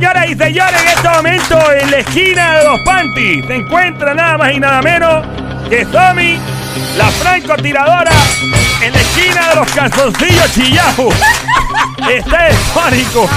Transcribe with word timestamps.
Señoras 0.00 0.30
y 0.30 0.34
señores, 0.34 0.80
en 0.80 0.88
este 0.88 1.08
momento 1.10 1.72
en 1.72 1.90
la 1.90 1.98
esquina 1.98 2.58
de 2.58 2.64
los 2.64 2.80
panties 2.86 3.44
se 3.46 3.54
encuentra 3.54 4.14
nada 4.14 4.38
más 4.38 4.52
y 4.52 4.58
nada 4.58 4.80
menos 4.80 5.26
que 5.68 5.84
Somi, 5.84 6.38
la 6.96 7.04
francotiradora, 7.10 8.10
en 8.80 8.94
la 8.94 8.98
esquina 8.98 9.50
de 9.50 9.54
los 9.56 9.70
calzoncillos 9.72 10.54
chillados. 10.54 11.14
Está 12.10 12.48
el 12.48 12.56
pánico. 12.74 13.28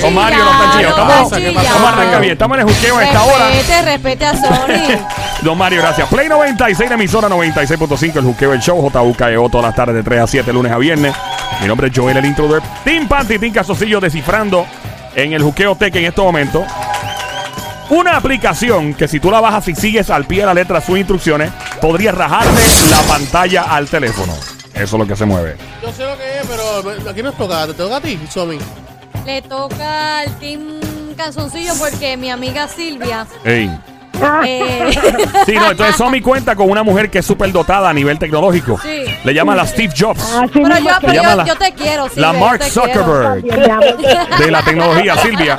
Don 0.00 0.14
Mario 0.14 0.44
no 0.44 0.50
está 0.52 0.76
chillado. 0.76 0.90
Estamos, 0.90 1.32
¿Qué 1.32 1.50
vamos 1.50 1.72
pasó? 1.72 1.86
a 1.86 1.88
arrancar 1.88 2.20
bien. 2.20 2.32
Estamos 2.34 2.56
en 2.56 2.68
el 2.68 2.72
juqueo 2.72 2.96
a 2.96 3.04
esta 3.04 3.22
hora. 3.24 3.48
Respete, 3.48 3.82
respete 3.82 4.26
a 4.26 4.36
Sony. 4.36 4.98
Don 5.42 5.58
Mario, 5.58 5.82
gracias. 5.82 6.08
Play 6.08 6.28
96, 6.28 6.88
la 6.88 6.94
emisora 6.94 7.28
96.5, 7.28 8.16
el 8.18 8.24
juqueo, 8.24 8.52
el 8.52 8.60
show, 8.60 8.80
JUKEO, 8.80 9.48
todas 9.48 9.66
las 9.66 9.74
tardes 9.74 9.96
de 9.96 10.04
3 10.04 10.20
a 10.20 10.26
7, 10.28 10.52
lunes 10.52 10.70
a 10.70 10.78
viernes. 10.78 11.16
Mi 11.60 11.66
nombre 11.66 11.88
es 11.88 11.92
Joel, 11.98 12.16
el 12.16 12.24
intruder. 12.24 12.62
Team 12.84 13.08
Panty, 13.08 13.40
Team 13.40 13.52
Casocillo, 13.52 13.98
descifrando 13.98 14.64
en 15.14 15.32
el 15.32 15.42
juqueo 15.42 15.76
tech 15.76 15.94
en 15.96 16.04
este 16.04 16.20
momento. 16.20 16.64
Una 17.90 18.16
aplicación 18.16 18.94
que 18.94 19.06
si 19.06 19.20
tú 19.20 19.30
la 19.30 19.40
bajas 19.40 19.68
y 19.68 19.74
sigues 19.74 20.10
al 20.10 20.24
pie 20.24 20.40
de 20.40 20.46
la 20.46 20.54
letra 20.54 20.80
sus 20.80 20.98
instrucciones, 20.98 21.50
podría 21.80 22.12
rajarte 22.12 22.62
la 22.90 23.00
pantalla 23.02 23.62
al 23.62 23.88
teléfono. 23.88 24.32
Eso 24.72 24.82
es 24.82 24.92
lo 24.92 25.06
que 25.06 25.14
se 25.14 25.24
mueve. 25.24 25.56
Yo 25.82 25.92
sé 25.92 26.04
lo 26.04 26.16
que 26.16 26.38
es, 26.38 26.46
pero 26.48 27.10
aquí 27.10 27.22
nos 27.22 27.36
toca. 27.36 27.66
¿Te 27.66 27.74
toca 27.74 27.96
a 27.96 28.00
ti, 28.00 28.18
Somi? 28.28 28.58
Le 29.24 29.42
toca 29.42 30.18
al 30.20 30.38
Team 30.38 30.80
Calzoncillo 31.16 31.74
porque 31.78 32.16
mi 32.16 32.30
amiga 32.30 32.66
Silvia. 32.68 33.26
Ey. 33.44 33.70
Eh, 34.46 34.94
Sí, 35.46 35.52
no, 35.54 35.70
entonces 35.70 35.96
Somi 35.96 36.20
cuenta 36.20 36.54
con 36.56 36.70
una 36.70 36.82
mujer 36.82 37.10
que 37.10 37.18
es 37.18 37.26
súper 37.26 37.52
dotada 37.52 37.90
a 37.90 37.92
nivel 37.92 38.18
tecnológico. 38.18 38.78
Sí. 38.82 39.04
Le 39.24 39.34
llama 39.34 39.54
la 39.54 39.66
Steve 39.66 39.92
Jobs. 39.98 40.22
Pero 40.52 40.68
yo, 40.78 40.84
que 41.00 41.06
pero 41.06 41.12
yo, 41.22 41.36
la- 41.36 41.44
yo 41.44 41.56
te 41.56 41.72
quiero, 41.72 42.08
Silvia. 42.08 42.32
La 42.32 42.38
Mark. 42.38 42.62
Zuckerberg. 42.64 43.44
de 44.38 44.50
la 44.50 44.62
tecnología, 44.62 45.16
Silvia. 45.18 45.58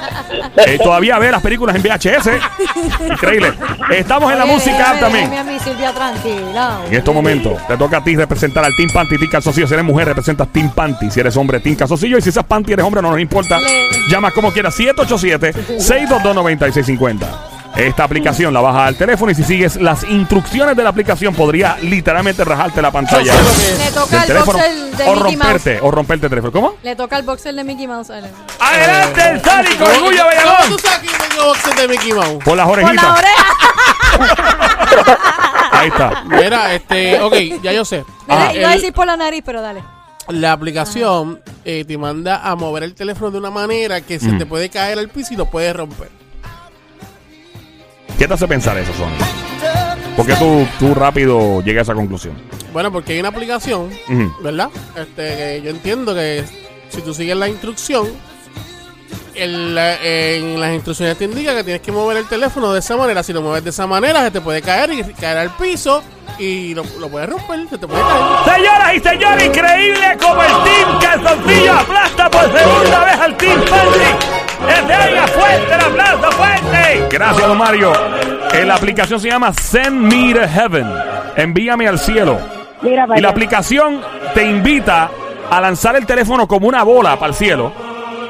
Eh, 0.66 0.79
todavía 0.81 1.19
ve 1.19 1.31
las 1.31 1.41
películas 1.41 1.75
en 1.75 1.83
VHS. 1.83 2.29
Increíble. 3.09 3.53
Estamos 3.91 4.31
en 4.31 4.39
la 4.39 4.45
Oye, 4.45 4.53
música 4.53 4.77
déjame, 4.77 4.99
también. 4.99 5.29
déjame 5.29 5.49
a 5.49 5.53
mi 5.53 5.59
Silvia 5.59 5.91
tranquila. 5.94 6.79
En 6.88 6.94
estos 6.95 7.13
momentos 7.13 7.53
te 7.67 7.77
toca 7.77 7.97
a 7.97 8.03
ti 8.03 8.16
representar 8.16 8.63
al 8.66 8.75
Team 8.75 8.89
Panty, 8.94 9.17
Team 9.17 9.29
Calzoncillo. 9.31 9.67
Si 9.67 9.73
eres 9.73 9.85
mujer, 9.85 10.07
representas 10.07 10.47
Team 10.49 10.72
Panty. 10.72 11.11
Si 11.11 11.19
eres 11.19 11.35
hombre, 11.38 11.59
Team 11.59 11.75
Calzoncillo. 11.75 12.17
Y 12.17 12.22
si 12.22 12.29
esas 12.29 12.45
Panty 12.45 12.73
eres 12.73 12.85
hombre, 12.85 13.01
no 13.01 13.11
nos 13.11 13.19
importa. 13.19 13.59
Le- 13.59 13.85
Llama 14.09 14.31
como 14.31 14.51
quieras, 14.51 14.77
787-622-9650. 14.79 17.25
Esta 17.75 18.05
aplicación 18.05 18.53
la 18.53 18.61
bajas 18.61 18.87
al 18.87 18.95
teléfono 18.95 19.31
y 19.31 19.35
si 19.35 19.43
sigues 19.43 19.75
las 19.75 20.03
instrucciones 20.05 20.77
de 20.77 20.83
la 20.83 20.89
aplicación 20.89 21.35
podría 21.35 21.77
literalmente 21.81 22.45
rajarte 22.45 22.81
la 22.81 22.89
pantalla. 22.89 23.33
Le 23.77 23.91
toca 23.91 24.21
al 24.21 24.27
teléfono 24.27 24.57
boxer 24.59 24.75
de 24.95 25.03
o 25.03 25.15
Mickey 25.15 25.35
Mouse. 25.35 25.39
romperte, 25.39 25.79
o 25.81 25.91
romperte 25.91 26.25
el 26.27 26.29
teléfono. 26.29 26.51
¿Cómo? 26.53 26.75
Le 26.83 26.95
toca 26.95 27.17
al 27.17 27.23
boxer 27.23 27.53
de 27.53 27.63
Mickey 27.65 27.85
Mouse. 27.85 28.11
¡Adelante 28.11 29.21
el! 29.29 29.41
¿Cómo- 29.41 29.91
¡Orgullo 29.91 30.17
¿Cómo 30.17 30.25
Bayamón! 30.25 30.69
tú 30.69 30.79
sabes 30.79 30.99
que 30.99 31.07
yo 31.07 31.13
tengo 31.29 31.45
boxes 31.47 31.75
de 31.75 31.87
Mickey 31.89 32.13
Mouse? 32.13 32.43
Por 32.45 32.55
las 32.57 32.65
Por 32.67 32.79
orejitas. 32.79 33.03
la 33.03 33.13
oreja. 33.13 33.45
Ahí 35.71 35.87
está. 35.89 36.23
Mira, 36.25 36.73
este, 36.73 37.21
ok, 37.21 37.33
ya 37.61 37.73
yo 37.73 37.83
sé. 37.83 38.05
Mira, 38.27 38.47
Ah, 38.47 38.53
iba 38.53 38.69
a 38.69 38.73
el- 38.73 38.79
decir 38.79 38.93
por 38.93 39.05
la 39.05 39.17
nariz, 39.17 39.43
pero 39.45 39.61
dale. 39.61 39.83
la 40.29 40.53
aplicación 40.53 41.41
eh, 41.65 41.83
te 41.85 41.97
manda 41.97 42.41
a 42.49 42.55
mover 42.55 42.83
el 42.83 42.95
teléfono 42.95 43.31
de 43.31 43.37
una 43.39 43.51
manera 43.51 43.99
que 44.01 44.17
se 44.19 44.29
Mm. 44.29 44.37
te 44.39 44.45
puede 44.45 44.69
caer 44.69 44.97
al 44.97 45.09
piso 45.09 45.33
y 45.33 45.37
lo 45.37 45.45
puedes 45.47 45.75
romper. 45.75 46.09
¿Qué 48.17 48.27
te 48.27 48.33
hace 48.33 48.47
pensar 48.47 48.77
eso, 48.77 48.94
Sony? 48.94 50.16
¿Por 50.16 50.25
qué 50.25 50.33
tú, 50.35 50.66
tú 50.80 50.94
rápido 50.95 51.61
llegas 51.61 51.81
a 51.89 51.91
esa 51.91 51.94
conclusión? 51.95 52.35
Bueno, 52.72 52.91
porque 52.91 53.13
hay 53.13 53.19
una 53.19 53.30
aplicación, 53.30 53.89
Ujú. 54.09 54.33
¿verdad? 54.41 54.69
Este, 54.95 55.16
que 55.38 55.61
yo 55.63 55.69
entiendo 55.72 56.13
que 56.16 56.44
si 56.89 57.02
tú 57.02 57.13
sigues 57.13 57.35
la 57.35 57.49
instrucción, 57.49 58.07
en, 59.33 59.75
la- 59.75 60.02
en 60.02 60.59
las 60.61 60.73
instrucciones 60.73 61.17
te 61.17 61.25
indica 61.25 61.53
que 61.53 61.63
tienes 61.66 61.81
que 61.81 61.91
mover 61.91 62.16
el 62.17 62.25
teléfono 62.27 62.72
de 62.72 62.80
esa 62.80 62.95
manera. 62.95 63.22
Si 63.22 63.33
lo 63.33 63.41
mueves 63.41 63.66
de 63.66 63.69
esa 63.72 63.85
manera, 63.85 64.22
se 64.23 64.31
te 64.31 64.39
puede 64.39 64.62
caer 64.62 64.94
y 64.94 65.03
caer 65.13 65.38
al 65.38 65.50
piso 65.57 66.01
y 66.39 66.73
lo, 66.73 66.85
lo 67.00 67.09
puedes 67.09 67.29
romper, 67.29 67.68
se 67.69 67.78
te 67.78 67.85
puede 67.85 68.01
caer. 68.01 68.56
Señoras 68.56 68.94
y 68.95 69.00
señores, 69.01 69.45
increíble 69.45 70.18
como 70.22 70.41
el 70.41 70.51
Team 70.63 71.00
Calzoncillo 71.01 71.73
aplasta 71.73 72.29
por 72.31 72.44
segunda 72.44 73.03
vez 73.03 73.19
al 73.19 73.35
Team 73.38 73.59
Panty. 73.69 74.66
Desde 74.66 74.94
ahí 74.94 75.18
a 75.18 75.28
fuerte 75.28 75.73
el 75.73 75.81
aplauso, 75.81 76.31
fuerte. 76.31 77.07
Gracias, 77.12 77.47
don 77.47 77.57
Mario. 77.57 77.91
Eh, 78.53 78.66
la 78.66 78.75
aplicación 78.75 79.19
se 79.19 79.29
llama 79.29 79.53
Send 79.53 80.13
Me 80.13 80.33
to 80.33 80.47
Heaven. 80.47 80.88
Envíame 81.35 81.88
al 81.88 82.00
cielo. 82.00 82.39
Mira, 82.81 83.07
Y 83.16 83.22
la 83.22 83.29
aplicación 83.29 84.01
te 84.33 84.45
invita 84.45 85.09
a 85.50 85.61
lanzar 85.61 85.95
el 85.95 86.06
teléfono 86.06 86.47
como 86.47 86.67
una 86.67 86.83
bola 86.83 87.17
para 87.17 87.29
el 87.29 87.35
cielo. 87.35 87.72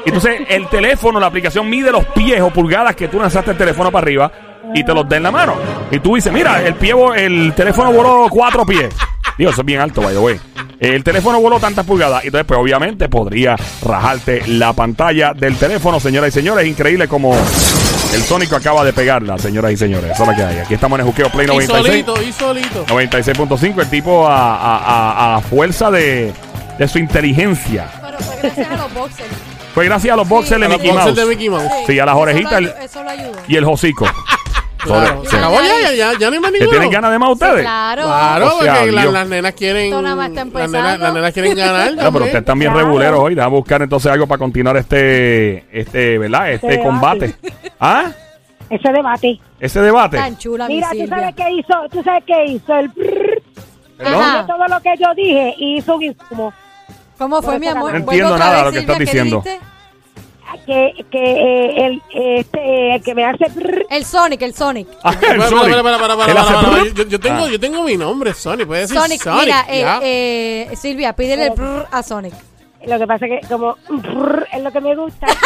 Entonces, 0.04 0.42
el 0.48 0.68
teléfono, 0.68 1.18
la 1.18 1.26
aplicación 1.26 1.68
mide 1.68 1.90
los 1.90 2.04
pies 2.06 2.40
o 2.40 2.50
pulgadas 2.50 2.94
que 2.94 3.08
tú 3.08 3.18
lanzaste 3.18 3.50
el 3.50 3.56
teléfono 3.56 3.90
para 3.90 4.04
arriba 4.04 4.30
y 4.74 4.84
te 4.84 4.94
los 4.94 5.08
da 5.08 5.16
en 5.16 5.24
la 5.24 5.30
mano. 5.30 5.54
Y 5.90 5.98
tú 5.98 6.14
dices, 6.14 6.32
mira, 6.32 6.62
el 6.62 6.74
pie, 6.74 6.94
el 7.16 7.52
teléfono 7.54 7.92
voló 7.92 8.28
cuatro 8.30 8.64
pies. 8.64 8.94
Digo, 9.36 9.50
eso 9.50 9.60
es 9.62 9.66
bien 9.66 9.80
alto, 9.80 10.00
by 10.00 10.14
the 10.14 10.20
way. 10.20 10.40
El 10.78 11.02
teléfono 11.02 11.40
voló 11.40 11.58
tantas 11.58 11.84
pulgadas. 11.84 12.22
Y 12.24 12.28
entonces, 12.28 12.46
pues, 12.46 12.60
obviamente, 12.60 13.08
podría 13.08 13.56
rajarte 13.84 14.46
la 14.46 14.72
pantalla 14.72 15.32
del 15.34 15.56
teléfono, 15.56 15.98
señoras 15.98 16.28
y 16.28 16.32
señores. 16.32 16.64
Es 16.64 16.70
increíble 16.70 17.08
como 17.08 17.34
el 18.14 18.22
Sónico 18.22 18.56
acaba 18.56 18.84
de 18.84 18.92
pegarla, 18.92 19.36
señoras 19.38 19.72
y 19.72 19.76
señores. 19.76 20.10
Eso 20.12 20.22
es 20.22 20.28
lo 20.30 20.34
que 20.34 20.42
hay. 20.42 20.58
Aquí 20.58 20.74
estamos 20.74 20.98
en 20.98 21.06
el 21.06 21.12
Juqueo 21.12 21.30
Play 21.30 21.44
Y 21.44 21.48
96. 21.48 21.86
solito, 21.86 22.22
y 22.22 22.32
solito. 22.32 22.86
96.5, 22.86 23.80
el 23.82 23.90
tipo 23.90 24.26
a, 24.26 24.56
a- 24.56 24.78
a- 24.78 25.36
a 25.36 25.40
fuerza 25.40 25.90
de, 25.90 26.32
de 26.78 26.88
su 26.88 26.98
inteligencia. 26.98 27.88
Pero 28.02 28.18
fue 28.18 28.36
gracias 28.42 28.70
a 28.70 28.76
los 28.76 28.94
boxers. 28.94 29.28
Fue 29.74 29.84
gracias 29.84 30.12
a 30.14 30.16
los 30.16 30.28
boxers 30.28 30.60
de 30.60 30.66
A 30.66 30.68
los 30.70 30.78
Mickey 30.78 30.90
boxers 30.90 31.16
Mouse. 31.16 31.28
de 31.28 31.34
Mickey 31.34 31.48
Mouse. 31.50 31.72
Sí, 31.86 31.98
a 31.98 32.06
las 32.06 32.14
Eso 32.14 32.20
orejitas 32.22 32.52
lo 32.52 32.58
el- 32.58 32.66
ayu- 32.74 32.82
Eso 32.84 33.02
lo 33.02 33.10
ayudó. 33.10 33.32
y 33.48 33.56
el 33.56 33.64
hocico. 33.64 34.06
Claro, 34.86 35.22
se 35.26 35.36
acabó 35.36 35.56
ya, 35.60 35.90
ya, 35.90 35.94
ya, 36.12 36.18
ya 36.18 36.28
no 36.30 36.34
hay 36.34 36.40
más 36.40 36.50
¿Que 36.52 36.58
ninguno. 36.58 36.70
tienen 36.70 36.90
ganas 36.90 37.10
de 37.10 37.18
más 37.18 37.30
ustedes? 37.30 37.60
Claro. 37.62 38.02
Claro, 38.04 38.46
O 38.46 38.62
sea, 38.62 38.74
porque 38.74 38.92
la- 38.92 39.00
Dios. 39.02 39.12
las 39.12 39.28
nenas 39.28 39.52
quieren. 39.54 39.84
Esto 39.86 40.02
nada 40.02 40.16
más 40.16 40.28
está 40.28 40.40
las, 40.40 40.46
empezando. 40.46 40.78
nenas, 40.82 41.00
las 41.00 41.14
nenas 41.14 41.32
quieren 41.32 41.54
ganar. 41.56 41.90
No, 41.94 42.12
pero 42.12 42.24
ustedes 42.24 42.34
están 42.40 42.58
bien 42.58 42.72
Claro. 42.72 42.86
reguleros 42.86 43.20
hoy. 43.20 43.34
Déjame 43.34 43.56
buscar 43.56 43.82
entonces 43.82 44.12
algo 44.12 44.26
para 44.26 44.38
continuar 44.38 44.76
este, 44.76 45.66
este, 45.78 46.18
¿verdad? 46.18 46.52
Este 46.52 46.68
Este 46.70 46.82
combate. 46.82 47.34
¿Ah? 47.80 48.06
Ese 48.68 48.92
debate. 48.92 49.40
Ese 49.60 49.80
debate. 49.80 50.16
Tan 50.16 50.36
chula, 50.38 50.66
Mira, 50.68 50.88
mi 50.90 50.98
tú 50.98 51.04
Silvia. 51.04 51.18
sabes 51.20 51.34
qué 51.36 51.50
hizo, 51.52 51.74
tú 51.92 52.02
sabes 52.02 52.24
qué 52.26 52.44
hizo 52.46 52.74
el 52.76 52.90
¿Perdón? 53.96 54.22
Ajá. 54.22 54.42
de 54.42 54.46
todo 54.48 54.66
lo 54.68 54.80
que 54.80 54.94
yo 55.00 55.14
dije 55.14 55.54
y 55.58 55.76
hizo 55.78 55.94
un 55.96 56.02
insumo 56.02 56.52
¿Cómo 57.16 57.40
fue, 57.40 57.58
mi 57.58 57.66
amor? 57.68 57.78
No 57.78 57.82
Vuelve 57.84 57.98
entiendo 58.00 58.34
otra 58.34 58.44
nada 58.44 58.58
de 58.58 58.64
lo 58.64 58.72
que 58.72 58.78
estás 58.80 58.98
diciendo. 58.98 59.42
dijiste? 59.42 59.64
Que 60.66 61.04
que 61.10 61.18
eh, 61.22 61.86
el 61.86 62.02
este 62.12 62.94
el 62.94 63.02
que 63.02 63.14
me 63.14 63.24
hace 63.24 63.46
brrr, 63.54 63.86
El 63.90 64.04
Sonic, 64.04 64.42
el 64.42 64.54
Sonic. 64.54 64.88
Ah, 65.04 65.10
el 65.12 65.18
Para, 65.38 65.48
Sonic. 65.48 65.70
para, 65.70 65.82
para, 65.82 65.98
para, 65.98 66.16
para, 66.16 66.32
Él 66.32 66.38
hace 66.38 66.54
para, 66.54 66.66
para. 66.68 66.82
brrr. 66.82 66.94
Yo, 66.94 67.04
yo 67.04 67.20
tengo, 67.20 67.44
Ah. 67.44 67.48
yo 67.50 67.60
tengo 67.60 67.82
mi 67.82 67.96
nombre, 67.96 68.32
Sonic. 68.34 68.66
Puede 68.66 68.80
decir 68.82 68.96
Sonic, 68.98 69.22
Sonic. 69.22 69.40
mira, 69.44 69.66
eh, 69.68 69.80
ya. 69.80 70.00
eh, 70.02 70.70
Silvia, 70.76 71.12
pídele 71.14 71.46
el 71.46 71.50
brr 71.52 71.86
a 71.90 72.02
Sonic. 72.02 72.34
lo 72.86 72.98
que 72.98 73.06
pasa 73.06 73.26
que 73.26 73.40
como 73.48 73.76
brrr, 73.88 74.46
es 74.52 74.62
lo 74.62 74.70
que 74.70 74.80
me 74.80 74.94
gusta 74.94 75.26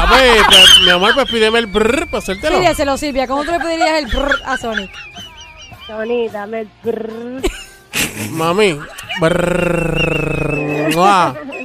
Ah, 0.00 0.06
pues, 0.08 0.42
pues, 0.46 0.80
mi 0.84 0.90
amor, 0.90 1.12
pues 1.14 1.30
pídeme 1.30 1.58
el 1.60 1.66
brrr 1.66 2.06
para 2.10 2.18
hacértelo. 2.18 2.58
Pídeselo, 2.58 2.96
Silvia. 2.96 3.26
¿Cómo 3.26 3.44
tú 3.44 3.50
le 3.52 3.58
pedirías 3.60 3.90
el 3.98 4.06
brr 4.06 4.34
a 4.44 4.56
Sonic? 4.56 4.90
Tony 5.86 6.28
dame 6.28 6.60
el 6.62 6.68
brrr. 6.82 7.42
Mami. 8.30 8.78
Brrr. 9.20 10.92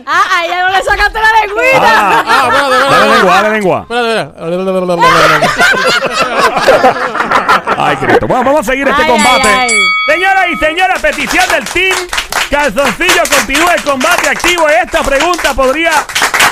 Ah, 0.06 0.24
a 0.32 0.46
ella 0.46 0.68
no 0.68 0.70
le 0.70 0.84
sacaste 0.84 1.20
la 1.20 1.32
lengüita. 1.42 1.82
Ah, 1.84 2.24
ah, 2.28 2.48
espérate, 2.48 2.76
espérate, 2.76 2.96
dale 2.96 3.10
lengua, 3.16 3.34
dale 3.42 3.50
lengua. 3.54 3.78
Espérate, 3.82 4.10
espérate. 4.20 5.48
Ay, 7.78 7.96
Cristo. 7.98 8.28
Bueno, 8.28 8.44
vamos 8.44 8.62
a 8.62 8.72
seguir 8.72 8.88
este 8.88 9.02
Ay, 9.02 9.08
combate. 9.08 9.48
ay, 9.48 9.72
ay. 9.72 9.80
Señoras 10.06 10.46
y 10.52 10.56
señores, 10.58 11.00
petición 11.02 11.50
del 11.50 11.66
team 11.66 11.96
Calzoncillo 12.50 13.24
continúa 13.30 13.74
el 13.74 13.84
combate 13.84 14.30
activo. 14.30 14.68
Y 14.70 14.74
esta 14.86 15.02
pregunta 15.02 15.54
podría 15.54 15.92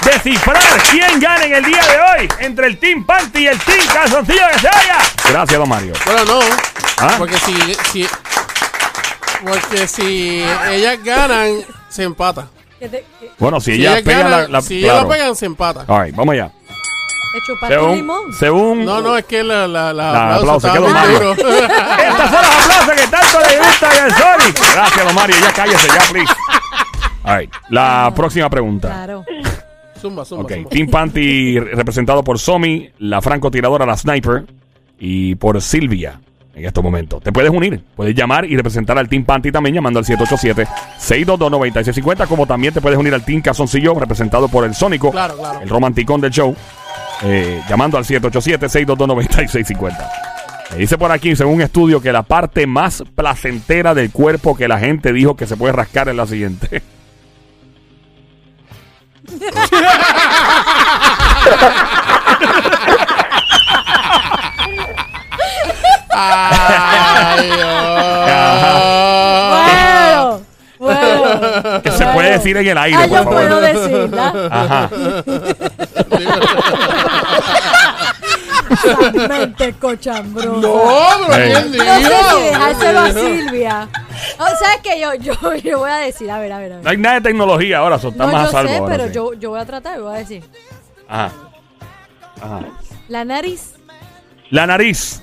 descifrar 0.03 0.63
quién 0.89 1.19
gana 1.19 1.45
en 1.45 1.53
el 1.55 1.63
día 1.65 1.83
de 1.85 1.99
hoy 1.99 2.29
entre 2.39 2.67
el 2.67 2.77
Team 2.79 3.05
Panty 3.05 3.39
y 3.43 3.47
el 3.47 3.59
Team 3.59 3.85
Calzoncillo 3.93 4.47
que 4.53 4.59
se 4.59 4.67
vaya. 4.67 4.97
Gracias, 5.29 5.59
don 5.59 5.69
Mario. 5.69 5.93
Bueno, 6.05 6.25
no. 6.25 6.39
¿Ah? 6.99 7.15
Porque 7.17 7.37
si, 7.37 7.75
si. 7.91 8.09
Porque 9.45 9.87
si 9.87 10.43
ellas 10.69 10.97
ganan, 11.03 11.63
se 11.89 12.03
empata. 12.03 12.47
Que 12.81 12.89
te, 12.89 13.05
que 13.19 13.29
Bueno, 13.39 13.59
si, 13.61 13.75
Si 13.75 13.79
ella 13.81 13.91
ellas 13.91 14.03
pega 14.03 14.17
ganan, 14.23 14.31
la, 14.41 14.47
la 14.47 14.61
si 14.61 14.79
ellas 14.79 14.91
claro. 14.93 15.07
lo 15.07 15.13
pegan, 15.13 15.35
se 15.35 15.45
empata. 15.45 15.85
All 15.87 16.03
right, 16.05 16.15
vamos 16.15 16.33
allá. 16.33 16.51
te 17.33 17.39
chupaste 17.45 17.75
Según, 17.75 17.95
limón. 17.95 18.33
según 18.33 18.85
No, 18.85 19.01
no, 19.01 19.17
es 19.17 19.25
que 19.25 19.43
la, 19.43 19.67
la, 19.67 19.93
la, 19.93 20.11
La 20.11 20.35
aplauso, 20.37 20.67
estaba 20.67 20.73
que 20.73 20.79
don 20.79 20.91
muy 20.91 20.99
Mario. 21.13 21.31
Estas 21.31 22.31
son 22.31 22.41
las 22.41 22.65
aplausos 22.65 22.95
que 22.95 23.07
tanto 23.07 23.39
le 23.49 23.57
gusta 23.59 23.89
al 23.89 24.11
Sonic. 24.11 24.59
Gracias, 24.73 25.05
don 25.05 25.15
Mario. 25.15 25.35
Ya 25.39 25.53
cállese, 25.53 25.87
ya, 25.87 26.11
please. 26.11 26.33
All 27.23 27.37
right, 27.37 27.53
la 27.69 28.11
próxima 28.15 28.49
pregunta. 28.49 28.87
Claro. 28.87 29.23
Zumba, 30.01 30.25
zumba, 30.25 30.43
Ok, 30.45 30.51
zumba. 30.55 30.69
Team 30.71 30.89
Panty 30.89 31.59
representado 31.59 32.23
por 32.23 32.39
Somi, 32.39 32.89
la 32.97 33.21
francotiradora, 33.21 33.85
la 33.85 33.95
sniper, 33.95 34.45
y 34.99 35.35
por 35.35 35.61
Silvia, 35.61 36.19
en 36.53 36.65
estos 36.65 36.83
momentos. 36.83 37.23
Te 37.23 37.31
puedes 37.31 37.49
unir, 37.49 37.81
puedes 37.95 38.13
llamar 38.15 38.43
y 38.45 38.55
representar 38.57 38.97
al 38.97 39.07
Team 39.07 39.23
Panty 39.23 39.51
también 39.51 39.75
llamando 39.75 39.99
al 39.99 40.05
787-622-9650, 40.05 42.27
como 42.27 42.45
también 42.45 42.73
te 42.73 42.81
puedes 42.81 42.99
unir 42.99 43.13
al 43.13 43.23
Team 43.23 43.41
Casoncillo 43.41 43.93
representado 43.99 44.47
por 44.49 44.65
el 44.65 44.75
Sónico, 44.75 45.11
Claro, 45.11 45.37
claro. 45.37 45.61
el 45.61 45.69
romanticón 45.69 46.19
del 46.21 46.31
show, 46.31 46.53
eh, 47.23 47.61
llamando 47.69 47.97
al 47.97 48.03
787-622-9650. 48.05 50.09
Me 50.71 50.77
dice 50.77 50.97
por 50.97 51.11
aquí, 51.11 51.35
según 51.35 51.55
un 51.55 51.61
estudio, 51.61 52.01
que 52.01 52.13
la 52.13 52.23
parte 52.23 52.65
más 52.65 53.03
placentera 53.15 53.93
del 53.93 54.09
cuerpo 54.11 54.55
que 54.55 54.67
la 54.69 54.79
gente 54.79 55.11
dijo 55.11 55.35
que 55.35 55.45
se 55.45 55.57
puede 55.57 55.73
rascar 55.73 56.07
es 56.09 56.15
la 56.15 56.25
siguiente. 56.25 56.81
Ay, 66.13 67.45
Dios. 67.47 67.81
Bueno, 69.49 70.41
bueno. 70.79 71.81
Que 71.83 71.91
se 71.91 72.05
puede 72.07 72.31
decir 72.31 72.57
en 72.57 72.67
el 72.67 72.77
aire, 72.77 72.97
Ah, 72.97 73.07
por 73.07 73.09
yo 73.17 73.23
favor. 73.23 73.33
puedo 73.33 73.61
decirla. 73.61 74.33
Ajá. 74.51 74.89
Mente 79.27 79.73
cochambrosa. 79.73 80.47
No, 80.47 81.27
pero. 81.27 81.59
¿quién 81.69 81.77
No 81.77 81.83
sé 81.85 82.35
si 82.35 82.41
dejárselo 82.43 82.99
a 82.99 83.11
Silvia. 83.11 83.89
Oh, 84.39 84.45
¿Sabes 84.59 84.79
qué? 84.83 84.99
Yo, 84.99 85.13
yo, 85.15 85.33
yo 85.55 85.79
voy 85.79 85.89
a 85.91 85.97
decir, 85.97 86.29
a 86.31 86.39
ver, 86.39 86.51
a 86.53 86.59
ver, 86.59 86.73
a 86.73 86.75
ver. 86.77 86.83
No 86.83 86.89
hay 86.89 86.97
nada 86.97 87.15
de 87.15 87.21
tecnología 87.21 87.79
ahora, 87.79 87.99
so, 87.99 88.09
está 88.09 88.25
No, 88.25 88.31
más 88.31 88.43
yo 88.43 88.47
a 88.49 88.51
salvo. 88.51 88.69
sé, 88.69 88.77
ahora, 88.77 88.95
pero 88.95 89.07
sí. 89.07 89.13
yo, 89.13 89.33
yo 89.33 89.49
voy 89.51 89.59
a 89.59 89.65
tratar, 89.65 89.99
voy 89.99 90.15
a 90.15 90.17
decir. 90.19 90.43
Ajá. 91.07 91.31
Ajá. 92.41 92.59
La 93.07 93.25
nariz. 93.25 93.73
La 94.49 94.65
nariz. 94.67 95.21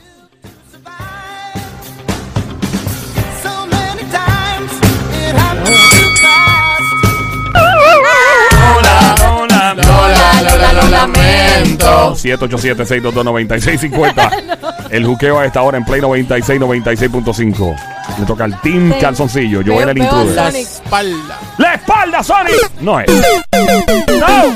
Lola, 9.74 10.42
Lola, 10.42 10.72
lo 10.72 10.88
lamento. 10.88 12.14
787-622-9650. 12.14 14.88
El 14.90 15.04
juqueo 15.04 15.38
a 15.38 15.44
esta 15.46 15.62
hora 15.62 15.78
en 15.78 15.84
Play 15.84 16.00
96, 16.00 16.60
96.5. 16.60 17.76
Le 18.18 18.26
toca 18.26 18.44
al 18.44 18.60
Team. 18.60 18.92
Calzoncillo. 19.00 19.60
Yo 19.62 19.80
era 19.80 19.92
el 19.92 19.98
intruder. 19.98 20.34
La 20.34 20.50
Sonic. 20.50 20.66
espalda. 20.66 21.38
¡La 21.58 21.74
espalda, 21.74 22.22
Sonic! 22.22 22.70
No 22.80 23.00
es. 23.00 23.06
¡No! 24.18 24.54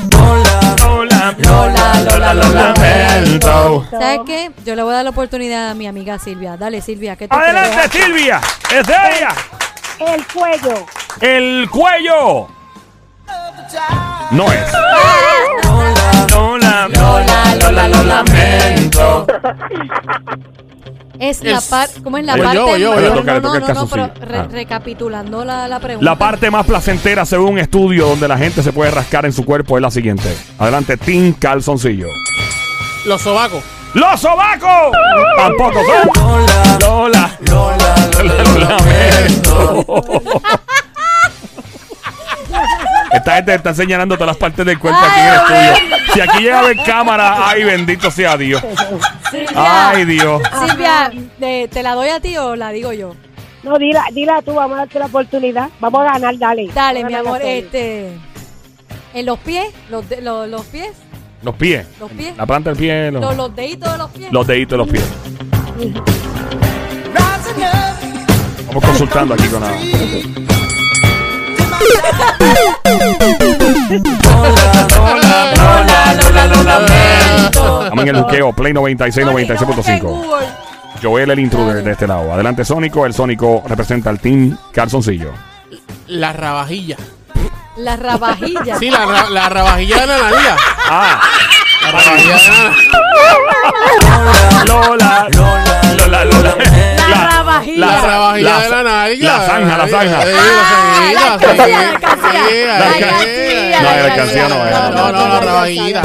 Lola, 0.77 1.35
Lola, 1.37 2.01
Lola, 2.09 2.33
lo 2.33 2.49
lamento. 2.49 3.85
¿Sabes 3.91 4.19
qué? 4.25 4.51
Yo 4.65 4.75
le 4.75 4.83
voy 4.83 4.91
a 4.91 4.95
dar 4.95 5.03
la 5.03 5.09
oportunidad 5.11 5.69
a 5.69 5.73
mi 5.73 5.87
amiga 5.87 6.17
Silvia. 6.19 6.57
Dale, 6.57 6.81
Silvia, 6.81 7.15
¿qué 7.15 7.27
tú 7.27 7.35
Adelante, 7.35 7.97
Silvia. 7.99 8.41
Es 8.73 8.85
de 8.87 8.93
ella. 8.93 9.29
El 9.99 10.25
cuello. 10.27 10.85
El 11.21 11.69
cuello. 11.69 12.47
No 14.31 14.45
es. 14.51 14.71
Lola, 16.31 16.87
Lola, 16.89 17.55
Lola, 17.61 17.87
lo 17.87 18.03
lamento. 18.03 19.27
Es 21.19 21.43
la 21.43 21.61
parte. 21.61 22.01
¿Cómo 22.03 22.17
es 22.17 22.25
la 22.25 22.33
Voy 22.35 22.41
parte? 22.43 22.57
yo, 22.57 22.65
voy 22.67 22.79
yo, 22.81 22.91
voy 22.93 23.03
yo. 23.03 23.09
no, 23.09 23.15
Le 23.15 23.21
toca- 23.21 23.33
le 23.33 23.39
no, 23.41 23.47
toca 23.53 23.57
el 23.67 23.73
no, 23.75 23.81
no, 23.81 23.87
pero 23.87 24.09
re- 24.21 24.37
Ah. 24.39 24.47
recapitulando 24.51 25.45
la, 25.45 25.67
la 25.67 25.79
pregunta. 25.79 26.03
La 26.03 26.17
parte 26.17 26.49
más 26.51 26.65
placentera, 26.65 27.25
según 27.25 27.53
un 27.53 27.59
estudio 27.59 28.07
donde 28.07 28.27
la 28.27 28.37
gente 28.37 28.61
se 28.63 28.73
puede 28.73 28.91
rascar 28.91 29.25
en 29.25 29.31
su 29.33 29.45
cuerpo, 29.45 29.77
es 29.77 29.81
la 29.81 29.91
siguiente. 29.91 30.35
Adelante, 30.59 30.97
Team 30.97 31.33
Calzoncillo. 31.33 32.07
Los 33.05 33.21
sobacos. 33.21 33.63
¡Los 33.93 34.19
sobacos! 34.19 34.91
Tampoco 35.37 35.79
son. 35.85 36.09
Lola, 36.81 37.37
Lola, 37.41 37.95
Lola, 38.17 38.43
lo 38.43 38.59
lamento. 38.59 39.85
Esta 43.23 43.35
gente 43.35 43.55
está 43.55 43.73
señalando 43.73 44.15
todas 44.15 44.27
las 44.27 44.37
partes 44.37 44.65
del 44.65 44.77
cuerpo 44.77 44.99
aquí 44.99 45.19
en 45.19 45.27
el 45.27 45.35
estudio. 45.35 45.97
Si 46.13 46.19
aquí 46.19 46.43
llega 46.43 46.59
a 46.59 46.63
ver 46.63 46.77
cámara, 46.85 47.47
ay, 47.47 47.63
bendito 47.63 48.11
sea 48.11 48.35
Dios. 48.35 48.61
Silvia, 49.31 49.89
Ay, 49.89 50.03
Dios. 50.03 50.41
Silvia, 50.67 51.09
¿te, 51.39 51.69
te 51.69 51.83
la 51.83 51.93
doy 51.95 52.09
a 52.09 52.19
ti 52.19 52.35
o 52.35 52.57
la 52.57 52.71
digo 52.71 52.91
yo? 52.91 53.15
No, 53.63 53.77
dila, 53.77 54.03
dila 54.11 54.41
tú, 54.41 54.53
vamos 54.55 54.75
a 54.75 54.79
darte 54.81 54.99
la 54.99 55.05
oportunidad. 55.05 55.69
Vamos 55.79 56.01
a 56.01 56.11
ganar, 56.13 56.37
dale. 56.37 56.67
Dale, 56.73 57.03
Vamos 57.03 57.05
a 57.05 57.07
mi 57.07 57.13
ganar 57.13 57.27
amor, 57.27 57.41
este. 57.43 58.11
En 59.13 59.25
los 59.25 59.39
pies, 59.39 59.67
los, 59.89 60.09
de- 60.09 60.21
los, 60.21 60.49
los 60.49 60.65
pies, 60.65 60.91
Los 61.43 61.55
pies. 61.55 61.87
Los 62.01 62.11
pies. 62.11 62.35
La 62.35 62.45
planta 62.45 62.71
del 62.71 62.77
pie. 62.79 63.09
Los, 63.09 63.21
los, 63.21 63.37
los 63.37 63.55
deditos 63.55 63.89
de 63.93 63.97
los 63.99 64.11
pies. 64.11 64.31
los 64.33 64.47
deditos 64.47 64.71
de 64.71 64.77
los 64.77 64.89
pies. 64.89 65.03
Vamos 68.67 68.83
consultando 68.83 69.33
aquí 69.33 69.47
con 69.47 69.61
la. 69.61 69.71
Lola, 73.89 75.53
Lola, 76.15 76.47
lo 76.47 76.63
lamento. 76.63 77.83
Estamos 77.83 78.03
en 78.05 78.15
el 78.15 78.21
buqueo 78.23 78.53
Play 78.53 78.73
96, 78.73 79.25
Sonic, 79.25 79.49
busca 79.49 79.65
en 79.93 79.99
96.5. 79.99 80.01
Google. 80.01 80.47
Joel 81.01 81.31
el 81.31 81.39
intruder 81.39 81.83
de 81.83 81.91
este 81.91 82.07
lado. 82.07 82.31
Adelante 82.31 82.63
Sónico. 82.63 83.05
El 83.05 83.13
Sónico 83.13 83.61
representa 83.67 84.09
al 84.09 84.19
Team 84.19 84.57
Calzoncillo. 84.71 85.31
La 86.07 86.31
rabajilla. 86.31 86.95
La 87.75 87.95
rabajilla. 87.97 88.77
Sí, 88.79 88.89
la, 88.89 89.05
ra- 89.05 89.29
la 89.29 89.49
rabajilla 89.49 89.99
de 89.99 90.07
la 90.07 90.17
nariz. 90.17 90.37
Ah, 90.89 91.19
La 91.81 91.91
rabajilla 91.91 92.35
de 92.37 92.63
la 92.63 92.73
la 99.23 99.45
zanja, 99.45 99.77
la 99.77 99.87
zanja. 99.87 100.21
Sí, 100.21 100.31
Ah, 100.35 101.11
la 101.13 101.33
alcancía, 101.33 101.81
la 101.81 101.89
alcancía. 101.89 102.77
La 102.77 102.87
alcancía. 102.87 103.81
No, 103.81 103.83
la 103.83 104.03
alcancía 104.05 104.47
no 104.49 104.65
es. 104.65 104.71
No, 104.71 104.91
no, 104.91 105.11
no, 105.11 105.27
la 105.29 105.39
rabajilla. 105.39 106.01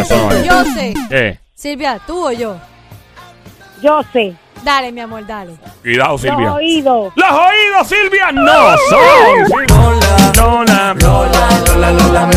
Eso 0.00 0.16
no 0.16 0.32
es. 0.32 0.44
Yo 0.44 0.64
sé. 0.64 0.94
Eh, 1.10 1.38
Silvia, 1.54 2.00
¿tú 2.06 2.26
o 2.28 2.32
yo? 2.32 2.56
Yo 3.82 4.00
sé. 4.12 4.34
Dale, 4.62 4.92
mi 4.92 5.00
amor, 5.00 5.26
dale. 5.26 5.52
cuidado, 5.82 6.12
Los 6.12 6.20
Silvia. 6.20 6.52
oídos. 6.54 7.12
¡Los 7.16 7.30
oídos, 7.32 7.88
Silvia! 7.88 8.30
¡No 8.32 8.76
son! 8.88 9.70
Lola, 10.36 10.94
Lola, 11.00 11.90
Lola. 11.92 12.30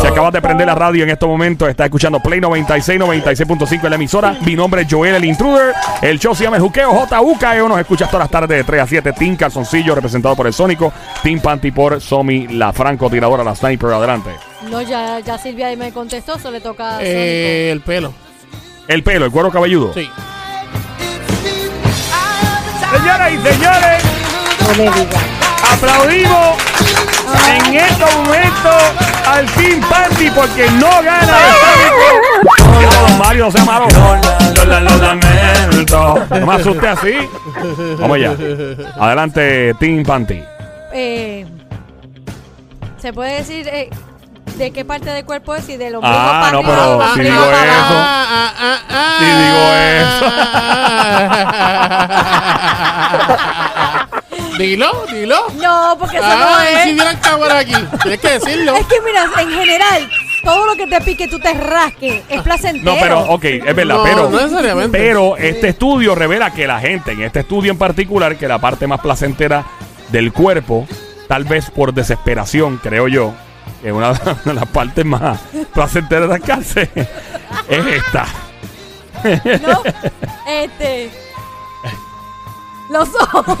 Si 0.00 0.06
acabas 0.06 0.32
de 0.32 0.40
prender 0.42 0.66
la 0.66 0.74
radio 0.74 1.04
en 1.04 1.10
estos 1.10 1.28
momentos, 1.28 1.68
estás 1.68 1.86
escuchando 1.86 2.20
Play 2.20 2.40
96, 2.40 3.00
96.5 3.00 3.84
en 3.84 3.90
la 3.90 3.96
emisora. 3.96 4.36
Mi 4.44 4.54
nombre 4.54 4.82
es 4.82 4.88
Joel, 4.90 5.14
el 5.14 5.24
intruder. 5.24 5.74
El 6.02 6.18
show 6.18 6.34
se 6.34 6.44
llama 6.44 6.56
El 6.56 6.62
Juqueo 6.62 6.90
JUKEO. 6.92 7.68
Nos 7.68 7.78
escuchas 7.80 8.10
todas 8.10 8.24
las 8.24 8.30
tardes 8.30 8.48
de 8.58 8.64
3 8.64 8.82
a 8.82 8.86
7. 8.86 9.12
Team 9.12 9.36
Calzoncillo, 9.36 9.94
representado 9.94 10.36
por 10.36 10.46
el 10.46 10.52
Sónico. 10.52 10.92
Team 11.22 11.40
Panty 11.40 11.70
por 11.70 12.00
Somi, 12.00 12.46
la 12.48 12.72
francotiradora, 12.72 13.42
la 13.44 13.54
sniper. 13.54 13.90
Adelante. 13.92 14.30
No, 14.70 14.82
ya, 14.82 15.20
ya 15.20 15.38
Silvia 15.38 15.68
ahí 15.68 15.76
me 15.76 15.92
contestó, 15.92 16.36
eso 16.36 16.50
le 16.50 16.60
toca 16.60 16.96
a 16.98 17.02
Eh, 17.02 17.70
el 17.70 17.80
pelo. 17.80 18.12
El 18.88 19.02
pelo, 19.02 19.24
el 19.24 19.30
cuero 19.32 19.50
cabelludo. 19.50 19.92
Sí. 19.94 20.08
Señoras 23.06 23.32
y 23.32 23.36
señores, 23.36 24.02
No 24.62 24.68
me 24.74 24.90
digas. 24.90 25.24
aplaudimos 25.74 26.56
en 27.48 27.74
estos 27.76 28.14
momentos 28.16 28.82
al 29.28 29.46
Team 29.46 29.80
Panty 29.88 30.28
porque 30.30 30.68
no 30.72 30.88
gana 31.04 31.20
el. 31.20 32.80
Ya, 32.82 33.00
don 33.08 33.18
Mario, 33.18 33.44
no 33.44 33.50
sea 33.52 33.64
malo. 33.64 33.86
Lo 34.56 34.64
lamento. 34.98 36.26
No 36.30 36.46
me 36.46 36.52
asuste 36.54 36.88
así. 36.88 37.14
Vamos 38.00 38.16
allá. 38.16 38.34
Adelante, 38.98 39.72
Team 39.78 40.02
Panty. 40.02 40.42
Eh, 40.92 41.46
¿Se 42.98 43.12
puede 43.12 43.36
decir 43.36 43.68
eh, 43.68 43.88
de 44.58 44.70
qué 44.70 44.84
parte 44.84 45.10
del 45.10 45.24
cuerpo 45.24 45.54
es 45.54 45.68
y 45.68 45.76
del 45.76 45.96
ombligo 45.96 46.16
Ah, 46.18 46.40
para 46.42 46.52
no, 46.52 46.62
pero 46.62 46.98
o 46.98 47.02
si 47.02 47.08
ombligo 47.10 47.34
digo 47.34 47.44
para 47.46 47.64
eso-? 47.64 47.94
Ah, 47.98 48.52
ah, 48.58 48.80
ah, 48.90 49.16
Sí, 49.18 49.26
Dilo, 54.58 54.90
dilo. 55.12 55.36
No, 55.62 55.96
porque 55.98 56.16
eso 56.16 56.26
no 56.26 56.46
Ay, 56.56 56.74
si 56.84 56.88
es. 56.90 56.94
vieran 56.94 57.16
cámara 57.18 57.58
aquí. 57.58 57.74
Tienes 58.02 58.20
que 58.20 58.28
decirlo. 58.30 58.74
Es 58.76 58.86
que 58.86 58.96
mira, 59.04 59.28
en 59.38 59.50
general, 59.50 60.08
todo 60.44 60.64
lo 60.66 60.76
que 60.76 60.86
te 60.86 60.98
pique, 61.02 61.28
tú 61.28 61.38
te 61.38 61.52
rasques, 61.52 62.22
es 62.28 62.40
placentero. 62.42 62.94
No, 62.94 62.98
pero, 63.00 63.20
ok, 63.20 63.44
es 63.44 63.76
verdad, 63.76 63.96
No, 63.96 64.02
pero. 64.02 64.30
no 64.30 64.40
necesariamente. 64.40 64.96
Pero 64.98 65.36
este 65.36 65.68
estudio 65.68 66.14
revela 66.14 66.52
que 66.52 66.66
la 66.66 66.80
gente, 66.80 67.12
en 67.12 67.22
este 67.22 67.40
estudio 67.40 67.70
en 67.70 67.76
particular, 67.78 68.36
que 68.36 68.48
la 68.48 68.58
parte 68.58 68.86
más 68.86 69.00
placentera 69.00 69.66
del 70.08 70.32
cuerpo, 70.32 70.86
tal 71.28 71.44
vez 71.44 71.70
por 71.70 71.92
desesperación, 71.92 72.78
creo 72.82 73.08
yo, 73.08 73.34
que 73.86 73.92
una 73.92 74.12
de 74.14 74.52
las 74.54 74.66
partes 74.66 75.04
más 75.04 75.38
placenteras 75.72 76.28
de 76.28 76.36
rascarse 76.38 76.90
es 77.68 77.86
esta. 77.86 78.26
No, 79.62 79.80
este. 80.44 81.08
Los 82.90 83.08
ojos. 83.14 83.46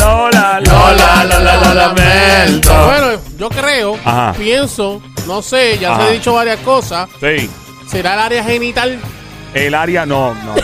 Lola, 0.00 0.60
Lola, 0.60 1.24
Lola, 1.24 1.56
lo 1.56 1.74
lamento. 1.74 2.84
Bueno, 2.84 3.20
yo 3.36 3.48
creo, 3.48 3.96
Ajá. 4.04 4.34
pienso, 4.36 5.00
no 5.28 5.40
sé, 5.40 5.78
ya 5.78 5.92
Ajá. 5.92 6.02
se 6.02 6.08
he 6.08 6.12
dicho 6.14 6.32
varias 6.32 6.58
cosas. 6.60 7.08
Sí. 7.20 7.48
¿Será 7.88 8.14
el 8.14 8.20
área 8.20 8.42
genital? 8.42 9.00
El 9.54 9.74
área, 9.74 10.06
no, 10.06 10.34
no. 10.34 10.54
no. 10.54 10.62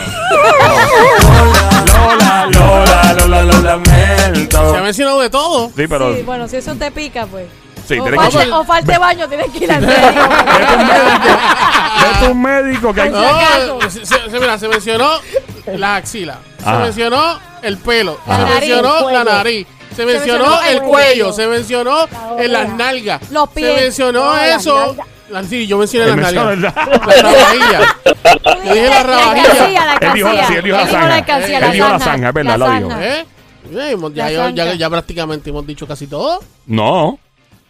Lola, 1.85 2.47
Lola, 2.51 3.13
Lola, 3.13 3.43
lo 3.43 3.61
lamento. 3.61 4.71
Se 4.71 4.77
ha 4.77 4.81
mencionado 4.81 5.19
de 5.21 5.29
todo. 5.29 5.67
Sí, 5.75 5.85
pero. 5.87 6.15
Sí, 6.15 6.21
bueno, 6.23 6.47
si 6.47 6.57
eso 6.57 6.75
te 6.75 6.91
pica, 6.91 7.25
pues. 7.27 7.45
Sí, 7.87 7.97
o, 7.99 8.03
tienes 8.03 8.19
que- 8.21 8.31
falte, 8.31 8.51
o 8.51 8.63
falte 8.63 8.97
baño, 8.99 9.27
tienes 9.27 9.47
que 9.51 9.63
ir 9.63 9.71
al 9.71 9.81
médico. 9.85 10.21
Vete 10.59 10.75
un 10.75 10.87
médico. 10.87 11.39
Vete 12.01 12.31
un 12.31 12.41
médico 12.41 12.93
que 12.93 13.01
hay. 13.01 13.09
No, 13.09 13.81
se, 13.89 14.05
se- 14.05 14.29
se- 14.29 14.39
mira, 14.39 14.57
se 14.59 14.67
mencionó 14.67 15.09
la 15.67 15.95
axila. 15.95 16.37
Se 16.61 16.69
Ajá. 16.69 16.79
mencionó 16.79 17.39
el 17.61 17.77
pelo. 17.77 18.19
Se 18.27 18.45
mencionó 18.45 19.09
la 19.11 19.23
nariz. 19.23 19.67
Se 19.95 20.05
mencionó 20.05 20.45
mencionó 20.45 20.63
el 20.63 20.75
el 20.77 20.81
cuello. 20.83 20.89
cuello. 21.25 21.33
Se 21.33 21.47
mencionó 21.47 22.07
La 22.37 22.43
en 22.43 22.53
las 22.53 22.69
nalgas. 22.69 23.21
Los 23.31 23.49
pies. 23.49 23.75
Se 23.75 23.81
mencionó 23.81 24.25
No, 24.25 24.33
las 24.35 24.61
eso. 24.61 24.95
La- 25.31 25.43
sí, 25.43 25.67
yo 25.67 25.77
mencioné 25.77 26.07
las 26.07 26.33
nalgas. 26.33 26.75
La 26.75 26.85
rabajilla. 27.21 27.79
Yo 28.65 28.73
dije 28.73 28.85
la 28.87 28.89
La 28.95 29.03
rabajilla. 29.03 29.97
Él 30.01 30.13
dijo 30.13 30.29
la- 30.33 30.47
sí, 30.47 30.53
él 30.55 30.63
dijo 30.63 30.77
la 30.77 30.87
zanja. 30.87 31.37
Él 31.67 31.71
dijo 31.71 31.87
la 31.89 31.99
zanja, 31.99 32.27
es 32.29 32.33
verdad, 32.33 32.57
la 32.57 32.69
lo 32.79 32.87
dijo. 32.87 32.99
¿Eh? 33.01 33.25
Eh, 33.71 33.95
Ya, 34.13 34.29
La 34.29 34.49
ya, 34.51 34.73
ya, 34.73 34.89
prácticamente 34.89 35.49
hemos 35.49 35.65
dicho 35.67 35.85
casi 35.87 36.07
todo. 36.07 36.39
No. 36.65 37.19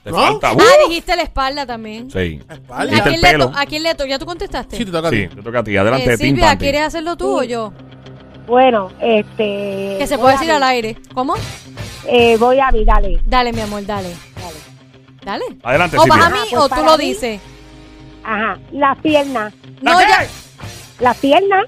Te 0.03 0.11
¿No? 0.11 0.17
falta. 0.17 0.53
Uh. 0.53 0.59
Ah, 0.61 0.87
dijiste 0.87 1.13
la 1.15 1.23
espalda 1.23 1.65
también. 1.65 2.09
Sí. 2.09 2.39
Espalda. 2.49 2.97
¿A 2.97 3.01
quién, 3.03 3.15
el 3.15 3.21
le 3.21 3.49
¿A 3.55 3.65
quién 3.65 3.83
le 3.83 3.95
to- 3.95 4.05
¿Ya 4.05 4.17
tú 4.17 4.25
contestaste? 4.25 4.77
Sí, 4.77 4.85
te 4.85 4.91
toca 4.91 5.09
a 5.09 5.11
Sí, 5.11 5.27
ti. 5.27 5.35
te 5.35 5.41
toca 5.41 5.59
a 5.59 5.63
ti. 5.63 5.75
Adelante, 5.75 6.13
Eh, 6.13 6.17
Silvia. 6.17 6.57
¿quieres 6.57 6.81
hacerlo 6.83 7.17
tú 7.17 7.39
o 7.39 7.43
yo? 7.43 7.73
Bueno, 8.47 8.91
este. 9.01 9.97
Que 9.99 10.05
se 10.07 10.17
puede 10.17 10.33
decir 10.35 10.51
al 10.51 10.63
aire. 10.63 10.95
¿Cómo? 11.13 11.33
Eh, 12.07 12.37
voy 12.37 12.59
a 12.59 12.71
mí, 12.71 12.85
dale. 12.85 13.19
Dale, 13.25 13.51
mi 13.51 13.59
amor, 13.61 13.85
dale. 13.85 14.09
dale. 14.35 14.58
Dale. 15.29 15.45
Adelante, 15.63 15.97
O 15.97 16.05
vas 16.07 16.25
a 16.25 16.29
mí 16.29 16.39
pues 16.49 16.61
o 16.63 16.69
tú 16.69 16.83
lo 16.83 16.97
dices. 16.97 17.39
Ajá. 18.23 18.57
Las 18.71 18.97
piernas. 18.99 19.53
¿La 19.81 19.91
No, 19.93 19.99
qué? 19.99 20.05
ya. 20.07 20.27
Las 20.99 21.17
piernas. 21.17 21.65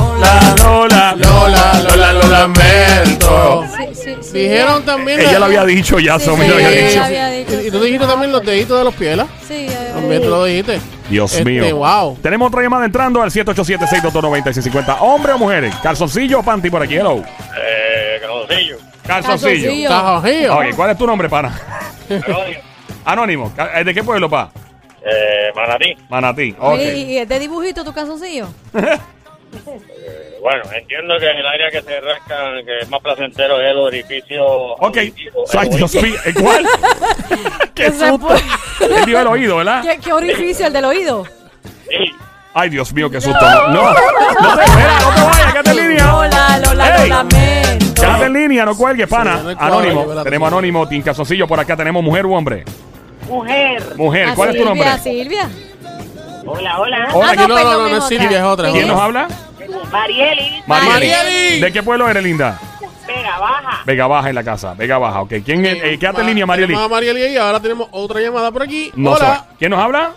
Lola, 0.00 0.54
Lola, 0.64 1.14
Lola, 1.16 1.82
Lola, 1.88 2.12
lo 2.12 2.22
lamento. 2.28 3.64
Sí, 3.76 3.94
sí, 3.94 4.16
sí. 4.20 4.38
Dijeron 4.38 4.82
también. 4.84 5.20
Ella 5.20 5.32
la- 5.34 5.38
lo 5.40 5.44
había 5.46 5.64
dicho 5.64 5.98
ya, 5.98 6.18
Sí, 6.18 6.24
Somi 6.24 6.42
sí, 6.44 6.48
lo 6.48 6.54
había 6.54 6.68
dicho. 6.70 7.02
había 7.04 7.28
dicho, 7.28 7.62
Y, 7.62 7.66
y 7.66 7.70
tú 7.70 7.78
sí. 7.78 7.84
dijiste 7.86 8.06
también 8.06 8.32
los 8.32 8.44
deditos 8.44 8.78
de 8.78 8.84
los 8.84 8.94
pies, 8.94 9.16
¿verdad? 9.16 9.26
Sí, 9.46 9.66
También 9.94 10.22
tú 10.22 10.28
lo 10.30 10.44
dijiste. 10.44 10.80
Dios 11.08 11.32
Este, 11.32 11.44
mío. 11.44 11.76
wow. 11.76 12.18
Tenemos 12.22 12.48
otra 12.48 12.62
llamada 12.62 12.84
entrando 12.84 13.22
al 13.22 13.30
787-622-9650. 13.30 14.96
¿Hombre 15.00 15.32
o 15.32 15.38
mujeres? 15.38 15.74
¿Calzoncillo 15.82 16.40
o 16.40 16.42
panty 16.42 16.68
por 16.70 16.82
aquí? 16.82 16.96
Hello. 16.96 17.22
Eh, 17.56 18.18
calzoncillo. 18.20 18.76
Calzoncillo. 19.08 19.88
Calzoncillo. 19.88 20.56
Ok, 20.56 20.64
¿cuál 20.76 20.90
es 20.90 20.98
tu 20.98 21.06
nombre, 21.06 21.28
pana? 21.28 21.60
Anónimo. 23.04 23.52
¿De 23.84 23.94
qué 23.94 24.04
pueblo, 24.04 24.28
pa? 24.30 24.50
Eh, 25.04 25.50
Manatí. 25.54 25.96
Manatí. 26.08 26.54
Ok. 26.58 26.78
¿Y, 26.78 26.82
y 27.12 27.18
es 27.18 27.28
de 27.28 27.38
dibujito 27.38 27.82
tu 27.84 27.92
calzoncillo? 27.92 28.48
Eh, 28.74 28.98
bueno, 30.42 30.62
entiendo 30.74 31.18
que 31.18 31.30
en 31.30 31.36
el 31.38 31.46
área 31.46 31.70
que 31.70 31.80
se 31.80 32.00
rascan, 32.00 32.64
que 32.66 32.78
es 32.80 32.88
más 32.90 33.00
placentero 33.00 33.60
es 33.60 33.70
el 33.70 33.78
orificio. 33.78 34.44
Ok. 34.46 34.96
auditivo. 34.98 35.44
Ay, 35.58 35.68
Dios 35.70 35.94
mío. 35.94 36.14
¿El 36.26 36.34
cuál? 36.34 36.66
¡Qué 37.74 37.84
Que 37.84 37.90
se 37.92 38.08
susto! 38.08 38.28
fue. 38.28 38.36
Él 38.98 39.04
dijo 39.06 39.18
el 39.20 39.26
oído, 39.26 39.56
¿verdad? 39.56 39.82
¿Qué, 39.82 39.98
qué 39.98 40.12
orificio 40.12 40.66
el 40.66 40.72
del 40.72 40.84
oído? 40.84 41.24
Sí. 41.88 42.12
Ay, 42.60 42.70
Dios 42.70 42.92
mío, 42.92 43.08
qué 43.08 43.20
susto. 43.20 43.38
No, 43.40 43.68
no, 43.68 43.82
no 43.84 43.94
te, 44.56 44.64
espera, 44.64 44.98
no 45.00 45.14
te 45.14 45.20
vayas, 45.22 45.52
quédate 45.52 45.70
en 45.70 45.76
línea. 45.76 46.06
Lola, 46.06 46.58
Lola, 46.58 46.96
Ey. 46.96 47.08
lo 47.08 47.16
lamento. 47.16 47.94
Quédate 48.02 48.24
en 48.24 48.32
línea, 48.32 48.64
no 48.64 48.76
cuelgues, 48.76 49.06
pana. 49.06 49.36
Sí, 49.36 49.42
no 49.44 49.48
hay 49.50 49.54
cuadro, 49.54 49.78
Anónimo. 49.78 50.22
Tenemos 50.24 50.48
anónimo, 50.48 50.88
Calzoncillo. 51.04 51.46
Por 51.46 51.60
acá 51.60 51.76
tenemos 51.76 52.02
mujer 52.02 52.26
u 52.26 52.34
hombre. 52.34 52.64
Mujer. 53.28 53.82
Mujer, 53.96 54.28
¿cuál 54.34 54.50
es 54.50 54.56
tu 54.56 54.64
nombre? 54.64 54.88
Silvia, 54.98 55.48
Silvia. 55.48 55.48
Hola, 56.46 56.78
hola. 56.80 57.08
Hola, 57.12 57.26
Ah, 57.28 57.30
Aquí 57.30 57.42
no, 57.42 57.48
no, 57.48 57.54
perdón, 57.54 57.82
no, 57.84 57.88
no 57.90 57.96
es. 57.98 58.04
Silvia, 58.08 58.38
es 58.38 58.44
otra. 58.44 58.70
¿Quién 58.72 58.88
nos 58.88 59.00
habla? 59.00 59.28
Marieli. 59.92 60.62
Marieli. 60.66 61.60
¿De 61.60 61.72
qué 61.72 61.82
pueblo 61.84 62.08
eres, 62.08 62.24
linda? 62.24 62.58
Vega 63.06 63.38
Baja. 63.38 63.82
Vega 63.86 64.06
Baja 64.08 64.28
en 64.30 64.34
la 64.34 64.42
casa. 64.42 64.74
Vega 64.74 64.98
Baja, 64.98 65.22
ok. 65.22 65.32
¿Quién 65.44 65.64
es? 65.64 65.78
Eh, 65.82 65.96
quédate 65.98 66.22
en 66.22 66.26
línea, 66.26 66.44
Marieli. 66.46 66.72
Tenemos 66.74 66.90
a 66.90 66.92
Marieli 66.92 67.22
ahí, 67.22 67.36
ahora 67.36 67.60
tenemos 67.60 67.88
otra 67.92 68.20
llamada 68.20 68.50
por 68.50 68.62
aquí. 68.64 68.90
No 68.96 69.12
Hola. 69.12 69.46
¿Quién 69.58 69.70
nos 69.70 69.80
habla? 69.80 70.12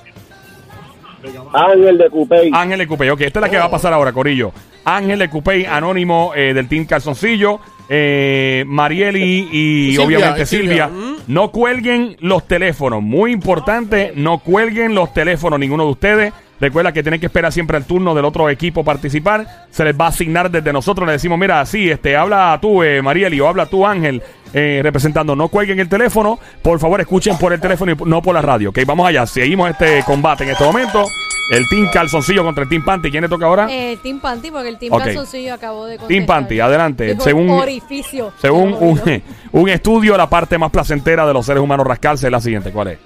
Ángel 1.53 1.97
de 1.97 2.09
Cupey. 2.09 2.51
Ángel 2.53 2.79
de 2.79 2.87
Cupey. 2.87 3.09
Ok, 3.09 3.21
esta 3.21 3.39
es 3.39 3.41
la 3.41 3.49
que 3.49 3.57
va 3.57 3.65
a 3.65 3.71
pasar 3.71 3.93
ahora, 3.93 4.13
Corillo. 4.13 4.51
Ángel 4.85 5.19
de 5.19 5.29
Cupey, 5.29 5.65
anónimo 5.65 6.33
eh, 6.35 6.53
del 6.53 6.67
Team 6.67 6.85
Calzoncillo. 6.85 7.59
Eh, 7.89 8.63
Marieli 8.67 9.49
y 9.51 9.91
Silvia, 9.91 10.05
obviamente 10.05 10.43
y 10.43 10.45
Silvia. 10.45 10.87
Silvia. 10.87 10.87
Mm. 10.87 11.15
No 11.27 11.51
cuelguen 11.51 12.15
los 12.19 12.47
teléfonos. 12.47 13.01
Muy 13.01 13.31
importante, 13.31 14.13
no 14.15 14.39
cuelguen 14.39 14.95
los 14.95 15.13
teléfonos 15.13 15.59
ninguno 15.59 15.85
de 15.85 15.91
ustedes. 15.91 16.33
Recuerda 16.61 16.93
que 16.93 17.01
tienen 17.01 17.19
que 17.19 17.25
esperar 17.25 17.51
siempre 17.51 17.75
el 17.77 17.85
turno 17.85 18.13
del 18.13 18.23
otro 18.23 18.47
equipo 18.47 18.83
participar. 18.83 19.65
Se 19.71 19.83
les 19.83 19.99
va 19.99 20.05
a 20.05 20.09
asignar 20.09 20.51
desde 20.51 20.71
nosotros. 20.71 21.07
Le 21.07 21.13
decimos, 21.13 21.39
mira, 21.39 21.65
sí, 21.65 21.89
este, 21.89 22.15
habla 22.15 22.57
tú, 22.61 22.83
eh, 22.83 23.01
Marieli, 23.01 23.39
o 23.41 23.47
habla 23.47 23.65
tú, 23.65 23.83
Ángel, 23.85 24.21
eh, 24.53 24.79
representando. 24.83 25.35
No 25.35 25.47
cuelguen 25.47 25.79
el 25.79 25.89
teléfono. 25.89 26.37
Por 26.61 26.79
favor, 26.79 27.01
escuchen 27.01 27.35
por 27.39 27.51
el 27.51 27.59
teléfono 27.59 27.91
y 27.91 27.95
no 28.05 28.21
por 28.21 28.35
la 28.35 28.43
radio. 28.43 28.69
Ok, 28.69 28.77
vamos 28.85 29.07
allá. 29.07 29.25
Seguimos 29.25 29.71
este 29.71 30.03
combate 30.05 30.43
en 30.43 30.51
este 30.51 30.63
momento. 30.63 31.07
El 31.49 31.67
Team 31.67 31.89
Calzoncillo 31.91 32.43
contra 32.43 32.63
el 32.63 32.69
Team 32.69 32.85
Panty. 32.85 33.09
¿Quién 33.09 33.23
le 33.23 33.27
toca 33.29 33.47
ahora? 33.47 33.67
Eh, 33.69 33.97
Team 34.03 34.19
Panty, 34.21 34.51
porque 34.51 34.69
el 34.69 34.77
Team. 34.77 34.95
Calzoncillo 34.95 35.55
acabó 35.55 35.85
de 35.87 35.97
contestar. 35.97 36.07
Team 36.09 36.25
Panty, 36.27 36.59
adelante. 36.59 37.05
Dijo 37.07 37.23
Según- 37.23 37.49
orificio. 37.49 38.31
Según 38.39 38.75
un, 38.79 39.01
un 39.51 39.69
estudio, 39.69 40.15
la 40.15 40.29
parte 40.29 40.59
más 40.59 40.69
placentera 40.69 41.25
de 41.25 41.33
los 41.33 41.43
seres 41.43 41.63
humanos 41.63 41.87
rascarse 41.87 42.27
es 42.27 42.31
la 42.31 42.39
siguiente. 42.39 42.71
¿Cuál 42.71 42.89
es? 42.89 42.97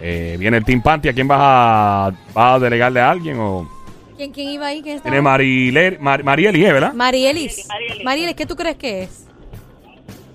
Eh, 0.00 0.36
viene 0.38 0.56
el 0.58 0.64
Team 0.64 0.80
Panty. 0.82 1.08
¿A 1.08 1.12
quién 1.12 1.26
vas 1.28 1.38
a, 1.40 2.10
vas 2.32 2.54
a 2.54 2.58
delegarle 2.58 3.00
a 3.00 3.10
alguien? 3.10 3.38
o 3.40 3.68
¿Quién, 4.16 4.32
¿Quién 4.32 4.48
iba 4.50 4.66
ahí? 4.66 4.82
¿Quién 4.82 4.96
estaba? 4.96 5.10
Tiene 5.12 5.22
Mariler, 5.22 5.98
Mar- 6.00 6.24
Marieli, 6.24 6.64
¿eh, 6.64 6.72
¿verdad? 6.72 6.92
Marielis. 6.92 7.66
Marielis. 7.68 8.04
Marielis, 8.04 8.34
¿qué 8.36 8.46
tú 8.46 8.56
crees 8.56 8.76
que 8.76 9.02
es? 9.04 9.26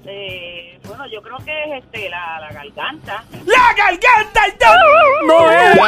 Eh, 0.06 0.80
bueno, 0.86 1.06
yo 1.12 1.22
creo 1.22 1.38
que 1.46 1.52
es 1.78 1.84
este, 1.84 2.10
la, 2.10 2.40
la 2.42 2.52
garganta. 2.52 3.24
¡La 3.46 3.74
garganta! 3.78 4.42
¡No 5.28 5.52
es! 5.52 5.80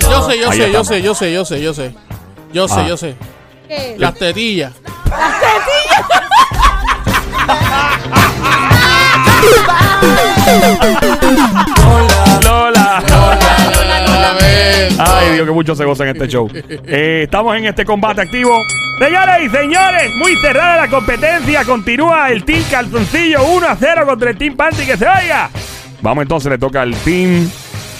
Yo 0.00 0.22
sé, 0.30 0.38
yo 0.38 0.50
Ahí 0.50 0.56
sé, 0.58 0.58
yo 0.58 0.66
estamos. 0.66 0.86
sé, 0.88 1.02
yo 1.02 1.14
sé, 1.14 1.32
yo 1.32 1.44
sé, 1.44 1.60
yo 1.62 1.74
sé. 1.74 1.94
Yo 2.52 2.68
sé, 2.68 2.80
Ah. 2.80 2.86
yo 2.88 2.96
sé. 2.96 3.16
¿Qué 3.68 3.92
es? 3.94 3.98
Las 3.98 4.14
tetillas. 4.14 4.72
Lola. 12.42 13.02
lamento. 14.20 15.02
Ay, 15.02 15.32
Dios, 15.34 15.46
que 15.46 15.52
mucho 15.52 15.74
se 15.74 15.84
goza 15.84 16.04
en 16.04 16.10
este 16.10 16.28
show. 16.28 16.48
Eh, 16.54 17.22
estamos 17.24 17.56
en 17.56 17.66
este 17.66 17.84
combate 17.84 18.22
activo. 18.22 18.60
Señores 18.98 19.36
y 19.44 19.48
señores, 19.48 20.14
muy 20.16 20.36
cerrada 20.36 20.82
la 20.82 20.88
competencia. 20.88 21.64
Continúa 21.64 22.30
el 22.30 22.44
Team 22.44 22.62
Calzoncillo 22.70 23.42
1 23.44 23.66
a 23.66 23.76
0 23.76 24.06
contra 24.06 24.30
el 24.30 24.36
Team 24.38 24.56
Panty. 24.56 24.84
Que 24.86 24.96
se 24.96 25.06
oiga. 25.06 25.50
Vamos 26.00 26.22
entonces, 26.22 26.50
le 26.50 26.58
toca 26.58 26.82
al 26.82 26.94
Team. 26.96 27.48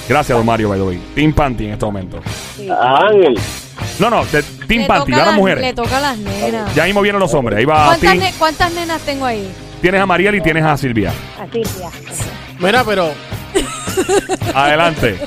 Gracias, 0.09 0.37
don 0.37 0.47
Mario, 0.47 0.69
by 0.69 0.79
the 0.79 0.85
way. 0.85 1.03
Team 1.15 1.33
Panty 1.33 1.67
en 1.67 1.73
este 1.73 1.85
momento. 1.85 2.21
Ángel. 2.59 3.35
No, 3.99 4.11
no, 4.11 4.25
de 4.27 4.43
Team 4.43 4.83
Le 4.83 4.87
Panty, 4.87 5.11
toca 5.13 5.17
ya 5.17 5.17
las 5.17 5.27
las- 5.27 5.35
Le 5.35 5.41
mujeres. 5.41 5.75
toca 5.75 5.99
a 5.99 6.01
las 6.01 6.19
nenas. 6.19 6.75
Ya 6.75 6.85
mismo 6.85 7.01
vienen 7.01 7.21
los 7.21 7.33
hombres. 7.35 7.59
Ahí 7.59 7.65
va 7.65 7.87
¿Cuántas, 7.87 8.01
Team. 8.01 8.19
ne- 8.19 8.35
¿Cuántas 8.39 8.73
nenas 8.73 9.01
tengo 9.03 9.25
ahí? 9.25 9.51
Tienes 9.85 10.01
a 10.01 10.07
Mariel 10.07 10.35
y 10.37 10.41
tienes 10.41 10.65
a 10.65 10.79
Silvia. 10.79 11.13
Así, 11.39 11.63
ya. 11.79 11.91
Mira, 12.59 12.83
pero 12.85 13.13
Adelante. 14.55 15.19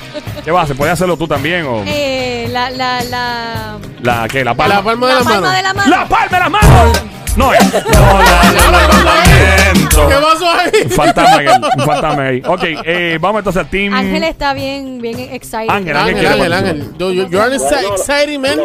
¿Qué 0.44 0.50
vas? 0.50 0.66
¿Se 0.66 0.74
puede 0.74 0.90
hacerlo 0.90 1.16
tú 1.16 1.28
también? 1.28 1.64
O 1.64 1.84
Eh, 1.86 2.48
la, 2.50 2.68
la, 2.70 3.04
la... 3.04 3.78
la 4.02 4.26
que 4.26 4.42
la 4.44 4.54
palma. 4.54 4.74
la 4.74 4.82
palma 4.82 5.06
de 5.06 5.12
la 5.14 5.18
la 5.20 5.24
palma 5.24 5.40
mano. 5.42 5.56
de 5.56 5.62
la 5.62 5.74
mano. 5.74 5.90
¡La 5.90 6.08
palma 6.08 6.26
de 6.38 6.38
las 6.40 6.50
manos! 6.50 7.02
No 7.36 7.54
es. 7.54 7.72
Lola, 7.72 8.42
lo 8.52 9.04
lamento. 9.04 10.08
¿Qué 10.08 10.14
pasó 10.16 10.50
ahí? 10.50 10.70
Un 10.86 10.90
fantasma 10.90 11.36
ahí. 11.38 11.46
Un 11.76 11.84
fantasma 11.86 12.22
ahí. 12.24 12.42
Ok, 12.44 12.62
eh, 12.84 13.18
vamos 13.20 13.38
entonces 13.38 13.60
al 13.62 13.70
team. 13.70 13.94
Ángel 13.94 14.24
está 14.24 14.54
bien, 14.54 15.00
bien 15.00 15.20
excited. 15.20 15.68
Ángel, 15.70 15.96
Ángel, 15.96 16.26
Ángel. 16.26 16.52
Ángel. 16.52 16.92
You, 16.98 17.12
you- 17.12 17.28
you're 17.30 17.44
an 17.46 17.52
exci- 17.52 17.92
exciting 17.92 18.40
man. 18.40 18.58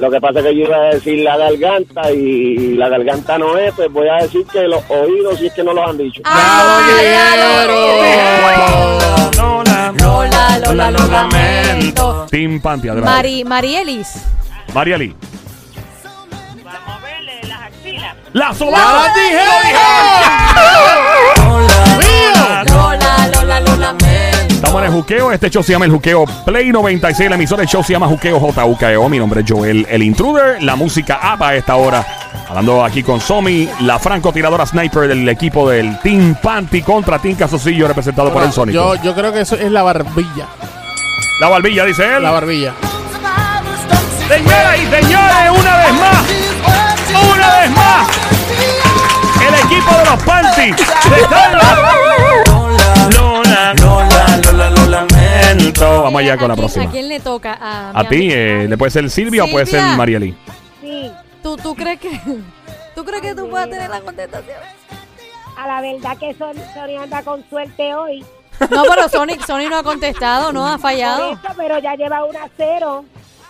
Lo 0.00 0.10
que, 0.10 0.20
pasa 0.20 0.40
es 0.40 0.46
que 0.46 0.56
yo 0.56 0.64
iba 0.64 0.76
a 0.76 0.94
decir 0.94 1.22
la 1.24 1.36
garganta 1.36 2.10
y 2.10 2.74
la 2.76 2.88
garganta 2.88 3.38
no 3.38 3.56
es, 3.58 3.72
pues 3.74 3.92
voy 3.92 4.08
a 4.08 4.14
decir 4.22 4.44
que 4.46 4.62
los 4.62 4.82
oídos 4.88 5.38
si 5.38 5.46
es 5.46 5.52
que 5.52 5.62
no 5.62 5.72
los 5.72 5.88
han 5.88 5.96
dicho. 5.98 6.20
Ah, 6.24 6.80
¡Ya 7.02 7.36
lo 7.36 7.66
quiero! 8.00 8.74
Lola, 9.36 9.92
Lola, 9.98 10.58
Lola, 10.58 10.90
lo 10.90 11.06
lamento. 11.06 12.26
Team 12.30 12.60
Panty, 12.60 12.88
adelante. 12.88 13.10
Mari, 13.10 13.44
Marielis. 13.44 14.24
Marieli. 14.74 15.14
Vamos 16.64 16.88
a 16.88 16.98
verle 17.00 17.40
las 17.48 17.60
axilas. 17.62 18.16
¡La 18.32 18.52
Lola, 18.52 18.78
lo 18.78 18.94
lamento. 18.94 19.20
Estamos 24.64 24.80
en 24.80 24.88
el 24.88 24.94
juqueo. 24.94 25.30
Este 25.30 25.50
show 25.50 25.62
se 25.62 25.72
llama 25.72 25.84
el 25.84 25.90
juqueo 25.90 26.24
Play 26.46 26.72
96. 26.72 27.28
La 27.28 27.36
emisora 27.36 27.60
del 27.60 27.68
show 27.68 27.84
se 27.84 27.92
llama 27.92 28.06
Juqueo 28.06 28.40
JUKEO. 28.40 29.10
Mi 29.10 29.18
nombre 29.18 29.42
es 29.42 29.46
Joel, 29.46 29.86
el 29.90 30.02
intruder. 30.02 30.62
La 30.62 30.74
música 30.74 31.18
APA 31.20 31.48
a 31.48 31.54
esta 31.54 31.76
hora. 31.76 32.02
Hablando 32.48 32.82
aquí 32.82 33.02
con 33.02 33.20
Somi, 33.20 33.68
la 33.80 33.98
francotiradora 33.98 34.64
sniper 34.64 35.06
del 35.06 35.28
equipo 35.28 35.68
del 35.68 36.00
Team 36.00 36.36
Panty 36.42 36.80
contra 36.80 37.18
Team 37.18 37.34
Casosillo, 37.34 37.86
representado 37.86 38.32
por 38.32 38.42
el 38.42 38.52
Sónico. 38.52 38.94
Yo, 38.94 39.02
yo 39.02 39.14
creo 39.14 39.34
que 39.34 39.42
eso 39.42 39.54
es 39.54 39.70
la 39.70 39.82
barbilla. 39.82 40.46
La 41.40 41.48
barbilla, 41.50 41.84
dice 41.84 42.16
él. 42.16 42.22
La 42.22 42.30
barbilla. 42.30 42.72
Señoras 44.26 44.78
y 44.78 44.86
señores, 44.86 45.50
una 45.60 45.76
vez 45.76 45.92
más, 45.92 46.24
una 47.34 47.58
vez 47.58 47.70
más, 47.70 48.08
el 49.46 49.54
equipo 49.66 49.94
de 49.94 50.04
los 50.06 50.22
Panty 50.22 50.72
se 50.72 52.13
Vamos 55.72 56.20
allá 56.20 56.36
con 56.36 56.48
la 56.48 56.54
¿A 56.54 56.56
quién- 56.56 56.64
próxima. 56.66 56.84
¿A 56.84 56.90
quién 56.90 57.08
le 57.08 57.20
toca? 57.20 57.58
A, 57.60 57.98
A 58.00 58.08
ti, 58.08 58.28
eh, 58.30 58.66
¿le 58.68 58.76
puede 58.76 58.90
ser 58.90 59.08
Silvia, 59.10 59.44
o 59.44 59.50
puede 59.50 59.66
ser 59.66 59.80
Silvia. 59.80 59.96
Marieli? 59.96 60.36
Sí, 60.80 61.10
¿Tú, 61.42 61.56
¿Tú 61.56 61.74
crees 61.74 62.00
que 62.00 62.10
tú 62.94 63.04
crees 63.04 63.22
que 63.22 63.34
tú 63.34 63.48
puedas 63.50 63.68
tener 63.68 63.88
la 63.90 64.00
contestación? 64.00 64.56
a 65.56 65.66
la 65.68 65.80
verdad 65.80 66.16
que 66.18 66.34
Son, 66.34 66.54
Sony 66.74 67.00
anda 67.02 67.22
con 67.22 67.44
suerte 67.48 67.94
hoy. 67.94 68.24
No, 68.70 68.82
pero 68.88 69.08
Sonic, 69.08 69.44
Sonic 69.46 69.68
no 69.70 69.76
ha 69.78 69.82
contestado, 69.82 70.52
no 70.52 70.66
ha 70.66 70.72
Por 70.72 70.80
fallado. 70.80 71.32
eso, 71.32 71.40
pero 71.56 71.78
ya 71.78 71.94
lleva 71.96 72.24
1 72.24 72.38
a 72.38 72.48
0. 72.56 73.04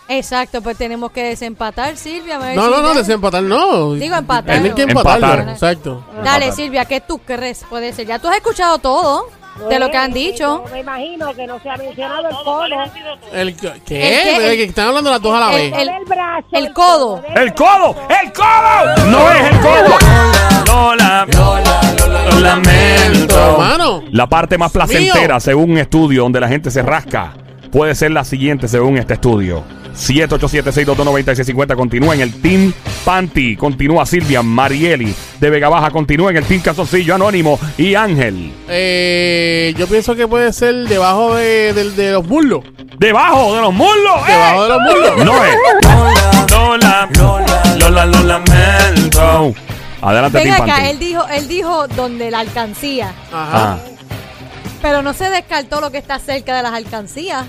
Exacto, 0.09 0.61
pues 0.61 0.77
tenemos 0.77 1.13
que 1.13 1.23
desempatar, 1.25 1.97
Silvia. 1.97 2.37
a 2.37 2.39
ver 2.39 2.57
No, 2.57 2.65
si 2.65 2.71
no, 2.71 2.83
no, 2.83 2.93
ya- 2.93 2.99
desempatar 2.99 3.43
no. 3.43 3.95
Digo, 3.95 4.17
empatar. 4.17 4.53
Tienen 4.61 4.75
que 4.75 4.83
Empatar. 4.83 5.49
Exacto. 5.49 6.05
Dale, 6.23 6.47
Empatar. 6.47 6.53
Silvia, 6.53 6.85
¿qué 6.85 7.01
tú 7.01 7.19
crees? 7.19 7.65
Puede 7.71 7.93
ser. 7.95 8.07
Ya 8.07 8.19
tú 8.19 8.29
has 8.29 8.37
escuchado 8.37 8.79
todo 8.79 9.27
de 9.69 9.79
lo 9.79 9.91
que 9.91 9.97
han 9.97 10.13
dicho. 10.13 10.65
Me 10.73 10.81
imagino 10.81 11.33
que 11.35 11.47
no 11.47 11.59
se 11.61 11.71
ha 11.71 11.77
mencionado 11.77 12.29
el 12.29 12.35
codo. 12.37 12.65
El, 13.33 13.57
¿Qué? 13.57 13.69
¿El 13.73 13.85
qué? 13.85 14.41
¿De 14.41 14.57
que 14.57 14.65
están 14.65 14.89
hablando 14.89 15.11
las 15.11 15.21
dos 15.23 15.35
a 15.37 15.41
la 15.41 15.57
El- 15.57 15.71
vez? 15.71 15.81
el- 15.81 16.05
brazo. 16.07 16.47
el 16.53 16.73
codo. 16.73 17.23
¡El 17.35 17.55
codo! 17.55 17.97
¡El 18.23 18.33
codo! 18.33 19.07
¡No 19.11 19.31
es 19.31 19.51
el 19.53 19.61
codo! 19.61 19.99
Lola, 20.67 21.27
lo 22.31 22.41
lamento. 22.41 23.53
Hermano. 23.53 24.03
La 24.11 24.27
parte 24.29 24.59
más 24.59 24.73
placentera, 24.73 25.39
según 25.41 25.73
un 25.73 25.79
estudio 25.79 26.23
donde 26.23 26.41
la 26.41 26.49
gente 26.49 26.71
se 26.71 26.83
rasca, 26.83 27.33
puede 27.75 27.95
ser 27.97 28.13
la 28.13 28.25
siguiente, 28.25 28.69
según 28.69 28.97
este 28.99 29.15
estudio. 29.15 29.65
787-622-9650 29.97 31.75
continúa 31.75 32.15
en 32.15 32.21
el 32.21 32.41
Team 32.41 32.73
Panty. 33.05 33.57
Continúa 33.57 34.07
Silvia 34.07 34.43
Marieli 34.43 35.13
de 35.41 35.51
Vega 35.51 35.69
Baja. 35.69 35.91
Continúa 35.91 36.31
en 36.31 36.37
el 36.37 36.45
Team 36.45 36.61
Casoncillo 36.61 37.17
Anónimo 37.17 37.59
y 37.77 37.97
Ángel. 37.97 38.55
Eh, 38.69 39.75
yo 39.77 39.89
pienso 39.89 40.15
que 40.15 40.29
puede 40.29 40.53
ser 40.53 40.87
debajo 40.87 41.35
de, 41.35 41.73
los 42.13 42.25
muslos. 42.25 42.63
Debajo 42.97 43.57
de 43.57 43.61
los 43.63 43.75
muslos. 43.75 44.29
¡eh! 44.29 44.33
Debajo 44.33 44.63
de 44.63 44.69
los 44.69 44.79
muslos. 44.81 45.25
No 45.25 45.45
es. 45.45 45.57
Lola, 46.53 47.09
Lola, 47.19 47.63
Lola, 47.81 48.07
lo 48.07 48.23
lamento. 48.23 49.53
Adelante, 50.01 50.39
Ven 50.39 50.47
Team 50.47 50.63
acá, 50.63 50.75
Panty. 50.77 50.91
él 50.91 50.99
dijo, 51.01 51.27
él 51.27 51.49
dijo 51.49 51.89
donde 51.89 52.31
la 52.31 52.39
alcancía, 52.39 53.13
Ajá. 53.33 53.73
Ah, 53.73 53.79
pero 54.81 55.03
no 55.03 55.13
se 55.13 55.29
descartó 55.31 55.81
lo 55.81 55.91
que 55.91 55.99
está 55.99 56.21
cerca 56.21 56.55
de 56.55 56.63
las 56.63 56.75
alcancías. 56.75 57.47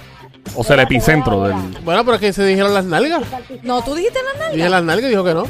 O 0.55 0.63
sea, 0.63 0.75
el 0.75 0.81
epicentro 0.81 1.43
del. 1.43 1.55
Bueno, 1.83 2.03
pero 2.03 2.15
es 2.15 2.21
que 2.21 2.33
se 2.33 2.45
dijeron 2.45 2.73
las 2.73 2.85
nalgas. 2.85 3.23
No, 3.63 3.81
tú 3.83 3.95
dijiste 3.95 4.19
la 4.23 4.45
Dije 4.51 4.63
nalga. 4.63 4.69
las 4.69 4.83
nalgas 4.83 5.05
y 5.07 5.09
dijo 5.09 5.23
que 5.23 5.33
no. 5.33 5.43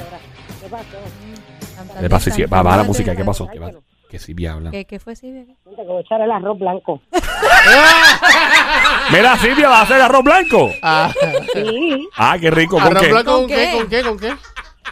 ¿Qué 1.99 2.09
pasa? 2.09 2.31
Sí, 2.31 2.43
Va, 2.45 2.61
baja 2.61 2.77
la 2.77 2.83
música. 2.83 3.15
¿Qué 3.15 3.23
pasó? 3.23 3.47
¿Qué 3.47 3.59
pasó? 3.59 3.81
Que 4.09 4.19
Silvia 4.19 4.53
habla. 4.53 4.71
¿Qué, 4.71 4.85
qué 4.85 4.99
fue 4.99 5.15
Silvia? 5.15 5.45
Que 5.45 5.83
voy 5.83 5.97
a 5.97 6.01
echar 6.01 6.21
el 6.21 6.31
arroz 6.31 6.59
blanco. 6.59 7.01
Mira, 9.11 9.37
Silvia, 9.37 9.69
¿va 9.69 9.79
a 9.79 9.81
hacer 9.83 10.01
arroz 10.01 10.23
blanco? 10.23 10.69
Ah, 10.81 11.11
Sí. 11.53 12.07
Ah, 12.15 12.37
qué 12.39 12.51
rico. 12.51 12.77
¿Con 12.77 12.87
¿Arroz 12.87 13.01
qué? 13.03 13.11
blanco 13.11 13.31
¿Con 13.31 13.39
con 13.41 13.47
qué? 13.49 13.55
qué? 13.55 13.77
¿Con 13.77 13.87
qué? 13.89 14.03
¿Con 14.03 14.19
qué? 14.19 14.35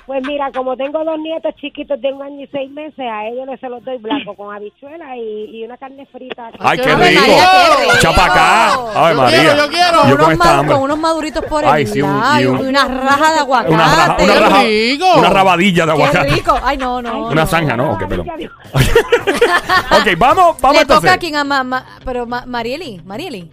Pues 0.05 0.21
mira, 0.27 0.51
como 0.51 0.75
tengo 0.75 1.01
dos 1.05 1.17
nietos 1.19 1.55
chiquitos 1.61 1.99
de 2.01 2.11
un 2.11 2.21
año 2.21 2.41
y 2.43 2.47
seis 2.47 2.69
meses, 2.71 2.99
a 3.09 3.25
ellos 3.25 3.47
les 3.47 3.57
se 3.61 3.69
los 3.69 3.81
doy 3.85 3.97
blanco 3.99 4.35
con 4.35 4.53
habichuela 4.53 5.15
y, 5.15 5.45
y 5.59 5.63
una 5.63 5.77
carne 5.77 6.05
frita. 6.11 6.51
Ay, 6.59 6.77
qué 6.79 6.93
rico. 6.93 7.21
Qué. 7.23 7.99
Chapacá. 8.01 8.73
Ay, 8.95 9.15
Yo 9.15 9.21
María. 9.21 9.39
quiero, 9.39 9.55
yo 9.55 9.69
quiero. 9.69 9.99
Con, 10.01 10.09
Yo 10.09 10.15
con 10.17 10.25
unos, 10.25 10.31
esta 10.33 10.45
ma- 10.45 10.59
hambre. 10.59 10.73
con 10.75 10.83
unos 10.83 10.97
maduritos 10.99 11.45
por 11.45 11.65
Ay, 11.65 11.83
el 11.83 11.87
sí, 11.87 12.01
un- 12.01 12.19
lado 12.19 12.39
y 12.39 12.43
y, 12.43 12.45
un- 12.47 12.67
una 12.67 12.83
raja 12.85 13.31
de 13.33 13.39
aguacate. 13.39 13.73
Una, 13.73 13.83
raja, 13.85 14.05
una, 14.05 14.33
¡Qué 14.33 14.39
raja- 14.41 14.63
rico! 14.63 15.05
una 15.19 15.29
rabadilla 15.29 15.85
de 15.85 15.93
Qué 15.93 15.97
aguacate. 16.03 16.29
rico. 16.31 16.59
Ay, 16.61 16.77
no, 16.77 17.01
no. 17.01 17.27
Una 17.27 17.41
no. 17.41 17.47
zanja, 17.47 17.77
¿no? 17.77 17.91
Ok, 17.93 18.07
perdón. 18.09 18.27
ok, 18.73 20.17
vamos, 20.17 20.59
vamos 20.61 20.75
Le 20.75 20.81
entonces. 20.81 21.01
toca 21.01 21.13
a 21.13 21.17
quien 21.17 21.35
a 21.37 21.43
ma- 21.45 21.63
ma- 21.63 21.85
pero 22.03 22.25
ma- 22.25 22.43
Marieli, 22.45 23.01
Marieli. 23.05 23.49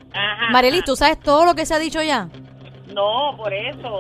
Marieli, 0.51 0.83
¿tú 0.83 0.97
sabes 0.97 1.21
todo 1.21 1.45
lo 1.45 1.55
que 1.55 1.65
se 1.65 1.75
ha 1.75 1.79
dicho 1.79 2.03
ya? 2.03 2.29
No, 2.93 3.37
por 3.37 3.53
eso. 3.55 3.99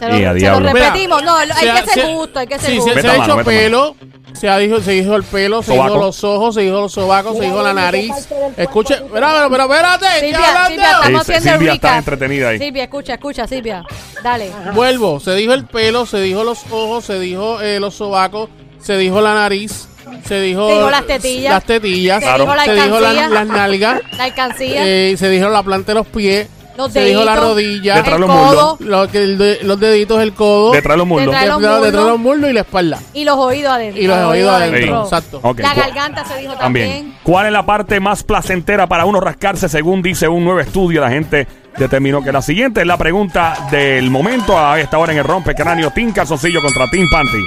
Se 0.00 0.08
lo, 0.08 0.14
se 0.40 0.46
lo 0.48 0.60
repetimos. 0.60 1.22
No, 1.22 1.36
hay 1.36 1.48
que 1.48 1.54
ser 1.54 1.88
se- 2.06 2.14
justo, 2.14 2.38
hay 2.40 2.46
que 2.46 2.58
ser 2.58 2.70
Sí, 2.70 2.76
se, 2.76 2.80
justo. 2.82 3.00
se 3.00 3.06
ha 3.06 3.12
mano, 3.12 3.22
dicho 3.24 3.36
meta 3.36 3.50
pelo, 3.50 3.96
se, 4.32 4.48
ha 4.48 4.58
dicho, 4.58 4.80
se 4.80 4.90
dijo 4.92 5.14
el 5.14 5.22
pelo, 5.24 5.62
se 5.62 5.72
Sobaco. 5.74 5.90
dijo 5.92 6.04
los 6.06 6.24
ojos, 6.24 6.54
se 6.54 6.60
dijo 6.62 6.80
los 6.80 6.92
sobacos, 6.92 7.36
se 7.36 7.44
dijo 7.44 7.62
la 7.62 7.72
nariz. 7.74 8.10
Escuche, 8.56 8.94
espera, 8.94 9.32
pero, 9.34 9.50
pero 9.50 9.62
espérate, 9.64 10.06
¿qué 10.20 10.26
Silvia, 10.26 10.38
hablando? 10.48 10.68
Silvia, 10.70 10.90
estamos 10.90 11.26
Sí, 11.26 11.32
haciendo 11.32 11.50
el 11.50 11.58
Silvia 11.58 11.72
está 11.74 11.88
recap. 11.88 11.98
entretenida 11.98 12.48
ahí. 12.48 12.58
Silvia, 12.58 12.82
escucha, 12.84 13.12
escucha, 13.14 13.46
Silvia. 13.46 13.84
Dale. 14.22 14.50
Vuelvo, 14.74 15.20
se 15.20 15.34
dijo 15.34 15.52
el 15.52 15.66
pelo, 15.66 16.06
se 16.06 16.20
dijo 16.20 16.44
los 16.44 16.60
ojos, 16.70 17.04
se 17.04 17.18
dijo 17.20 17.60
eh, 17.60 17.78
los 17.78 17.94
sobacos, 17.94 18.48
se 18.80 18.96
dijo 18.96 19.20
la 19.20 19.34
nariz, 19.34 19.86
se 20.26 20.40
dijo, 20.40 20.66
Se 20.68 20.74
dijo 20.76 20.90
las 20.90 21.06
tetillas. 21.06 21.52
las 21.54 21.64
tetillas, 21.64 22.24
Se 22.24 22.32
dijo 22.32 22.54
la 22.54 22.64
se 22.64 22.72
dijo 22.74 22.96
alcancía. 22.96 23.28
las 23.28 23.46
nalgas, 23.46 24.00
La 24.16 24.24
alcancía, 24.24 24.86
eh, 24.86 25.14
se 25.18 25.28
dijo 25.28 25.48
la 25.50 25.62
planta 25.62 25.92
de 25.92 25.98
los 25.98 26.06
pies, 26.06 26.48
los 26.80 26.92
se 26.92 27.00
deditos, 27.00 27.22
dijo 27.22 27.34
la 27.34 27.40
rodilla, 27.40 27.94
Detrás 27.96 28.14
el 28.16 28.20
los 28.20 28.30
muslos. 28.30 28.54
codo 28.64 28.78
lo 28.80 29.08
que 29.08 29.22
el 29.22 29.38
de- 29.38 29.58
los 29.62 29.80
deditos, 29.80 30.20
el 30.22 30.32
codo, 30.34 30.72
Detrás 30.72 30.94
de 30.94 30.98
los 30.98 31.06
muslos. 31.06 31.26
Detrás 31.26 31.42
de 31.42 31.48
los 31.48 31.60
detrás- 31.60 31.82
detrás 31.82 31.92
de 31.92 31.98
muslos. 31.98 32.12
los 32.12 32.20
muslos 32.20 32.50
y 32.50 32.52
la 32.54 32.60
espalda. 32.60 32.98
y 33.14 33.24
los 33.24 33.36
oídos 33.36 33.72
adentro. 33.72 34.02
Y 34.02 34.06
los 34.06 34.18
oídos 34.18 34.52
adentro, 34.52 34.80
Sí. 34.80 35.14
exacto. 35.14 35.40
Ok, 35.42 35.60
La 35.60 35.74
cu- 35.74 35.80
garganta 35.80 36.24
se 36.24 36.36
dijo 36.38 36.54
También. 36.54 36.88
también. 36.90 37.14
¿Cuál 37.22 37.46
es 37.46 37.52
la 37.52 37.64
parte 37.66 38.00
más 38.00 38.22
placentera 38.24 38.86
para 38.86 39.04
uno 39.04 39.20
rascarse 39.20 39.68
según 39.68 40.02
dice 40.02 40.26
un 40.28 40.44
nuevo 40.44 40.60
estudio? 40.60 41.00
La 41.00 41.10
gente 41.10 41.46
determinó 41.78 42.22
que 42.22 42.32
la 42.32 42.42
siguiente 42.42 42.80
es 42.80 42.86
la 42.86 42.96
pregunta 42.98 43.68
del 43.70 44.10
momento 44.10 44.58
a 44.58 44.80
esta 44.80 44.98
hora 44.98 45.12
en 45.12 45.18
el 45.18 45.24
rompecráneo. 45.24 45.90
Team 45.90 46.12
Calzoncillo 46.12 46.60
contra 46.60 46.90
Team 46.90 47.06
Panty. 47.10 47.38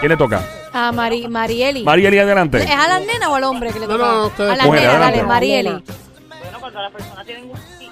¿Quién 0.00 0.10
le 0.10 0.16
toca? 0.16 0.42
A 0.72 0.92
Mari, 0.92 1.26
Marieli. 1.28 1.82
Marieli, 1.84 2.18
adelante. 2.18 2.58
¿Es 2.62 2.70
a 2.70 2.86
la 2.86 3.00
nena 3.00 3.28
o 3.30 3.34
al 3.34 3.44
hombre 3.44 3.72
que 3.72 3.80
le 3.80 3.86
No, 3.86 3.94
toca? 3.94 4.04
no, 4.06 4.12
no, 4.20 4.26
ustedes 4.26 4.52
a 4.52 4.56
la 4.56 4.64
pueden. 4.64 4.82
nena, 4.84 4.94
Adelante. 4.96 5.16
dale, 5.18 5.28
Marieli. 5.28 5.68
Bueno, 5.70 5.82
cuando 6.60 6.82
las 6.82 6.92
personas 6.92 7.26
tienen 7.26 7.44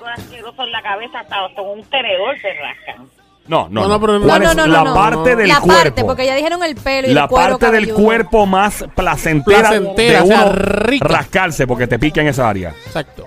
asqueroso 0.08 0.62
en 0.64 0.72
la 0.72 0.82
cabeza, 0.82 1.20
hasta 1.20 1.36
con 1.54 1.68
un 1.78 1.84
tenedor 1.84 2.36
se 2.40 2.52
rascan. 2.54 3.08
No, 3.46 3.66
no, 3.70 3.80
No, 3.80 3.82
no. 3.82 3.88
no, 3.88 4.00
pero 4.00 4.18
no. 4.18 4.26
¿Cuál 4.26 4.42
No, 4.42 4.50
es 4.50 4.56
no, 4.56 4.66
no, 4.66 4.72
la 4.72 4.84
no. 4.84 4.94
parte 4.94 5.36
del 5.36 5.48
la 5.48 5.60
cuerpo? 5.60 5.82
parte, 5.82 6.04
porque 6.04 6.26
ya 6.26 6.34
dijeron 6.34 6.62
el 6.62 6.74
pelo 6.76 7.08
y 7.08 7.14
la 7.14 7.22
el 7.22 7.28
cuero 7.28 7.58
parte 7.58 7.70
del 7.76 7.94
cuerpo 7.94 8.44
más 8.46 8.84
placentera, 8.94 9.60
Placentera, 9.70 10.18
de 10.18 10.24
o 10.24 10.26
sea, 10.26 10.44
uno 10.44 10.52
rica. 10.54 11.08
rascarse 11.08 11.66
porque 11.66 11.86
te 11.86 11.98
pica 11.98 12.20
en 12.20 12.28
esa 12.28 12.46
área. 12.48 12.70
Exacto. 12.86 13.26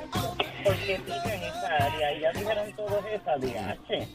Porque 0.64 1.00
pica 1.06 1.34
en 1.34 1.44
esa 1.44 1.76
área. 1.88 2.14
Y 2.14 2.20
ya 2.22 2.32
dijeron. 2.34 2.66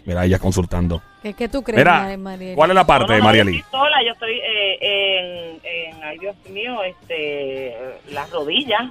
Mira, 0.04 0.24
ella 0.24 0.38
consultando. 0.38 1.02
¿Qué, 1.22 1.34
qué 1.34 1.48
tú 1.48 1.62
crees, 1.62 1.78
Mira, 1.78 2.02
Mari- 2.02 2.16
Marieli? 2.18 2.54
¿cuál 2.54 2.70
es 2.70 2.74
la 2.76 2.86
parte, 2.86 3.18
no, 3.18 3.24
Marieli? 3.24 3.52
Yo 3.52 3.58
estoy 3.64 3.80
sola, 3.80 3.96
yo 4.06 4.12
estoy 4.12 4.38
eh, 4.38 4.78
en, 4.80 5.60
en, 5.96 6.04
ay 6.04 6.18
Dios 6.18 6.36
mío, 6.50 6.82
este, 6.84 7.74
las 8.12 8.30
rodillas. 8.30 8.82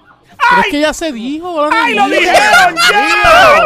Pero 0.49 0.61
es 0.61 0.67
que 0.69 0.79
ya 0.81 0.93
se 0.93 1.11
dijo. 1.11 1.67
¡Ay, 1.71 1.93
lo 1.95 2.07
dijeron! 2.07 2.75
ya! 2.91 3.59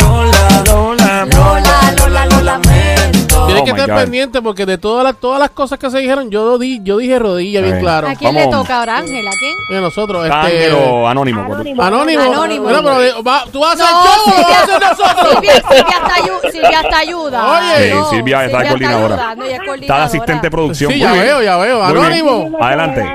Lola, 0.00 0.62
Lola, 0.66 1.26
Lola, 1.26 1.94
Lola, 1.98 2.26
lo 2.26 2.40
lamento. 2.42 3.46
Tienes 3.46 3.62
Oh 3.62 3.64
que 3.64 3.72
my 3.74 3.80
estar 3.80 3.90
God. 3.96 4.02
pendiente 4.02 4.40
porque 4.42 4.64
de 4.66 4.78
todas 4.78 5.04
las, 5.04 5.16
todas 5.16 5.38
las 5.40 5.50
cosas 5.50 5.78
que 5.78 5.90
se 5.90 5.98
dijeron, 5.98 6.30
yo, 6.30 6.58
di, 6.58 6.80
yo 6.82 6.98
dije 6.98 7.18
rodilla, 7.18 7.60
bien 7.60 7.74
Sí. 7.76 7.80
claro. 7.80 8.08
¿A 8.08 8.14
quién 8.14 8.34
Vamos. 8.34 8.50
le 8.50 8.56
toca 8.58 8.78
ahora, 8.78 8.96
Ángel? 8.98 9.26
¿A 9.26 9.30
quién? 9.32 9.52
Y 9.78 9.82
nosotros, 9.82 10.30
Ángel 10.30 10.62
este. 10.62 10.74
o 10.74 11.06
anónimo. 11.08 11.44
pues, 11.46 11.58
Anónimo. 11.78 12.22
Anónimo. 12.22 12.64
Bueno, 12.64 12.82
pero 12.82 13.22
va- 13.24 13.44
tú 13.52 13.60
vas 13.60 13.80
a 13.80 13.84
hacer 13.84 13.94
No, 13.94 14.02
show 14.02 14.22
o 14.24 14.30
lo 14.30 14.42
vas 14.42 14.52
a 14.52 14.64
Silvia, 14.64 14.76
hacer 14.76 14.80
nosotros. 14.88 15.34
Silvia, 15.34 15.52
Silvia 15.54 15.96
está, 15.96 16.14
ayu- 16.16 16.50
Silvia 16.52 16.80
está 16.82 16.98
ayuda. 16.98 17.58
Oye. 17.58 17.92
Sí, 17.92 17.98
Silvia 18.10 18.44
está 18.44 18.68
coordinadora. 18.68 19.14
ayudando, 19.14 19.44
ella 19.44 19.52
es 19.52 19.52
Está 19.52 19.62
de 19.62 19.66
coordinadora. 19.66 20.04
asistente 20.04 20.46
de 20.46 20.50
producción. 20.50 20.92
Sí, 20.92 20.98
Muy 20.98 21.06
ya 21.06 21.12
bien. 21.12 21.24
veo, 21.24 21.42
ya 21.42 21.56
veo. 21.56 21.82
Muy 21.82 21.92
bien. 21.92 22.04
Anónimo. 22.04 22.58
Adelante. 22.60 23.14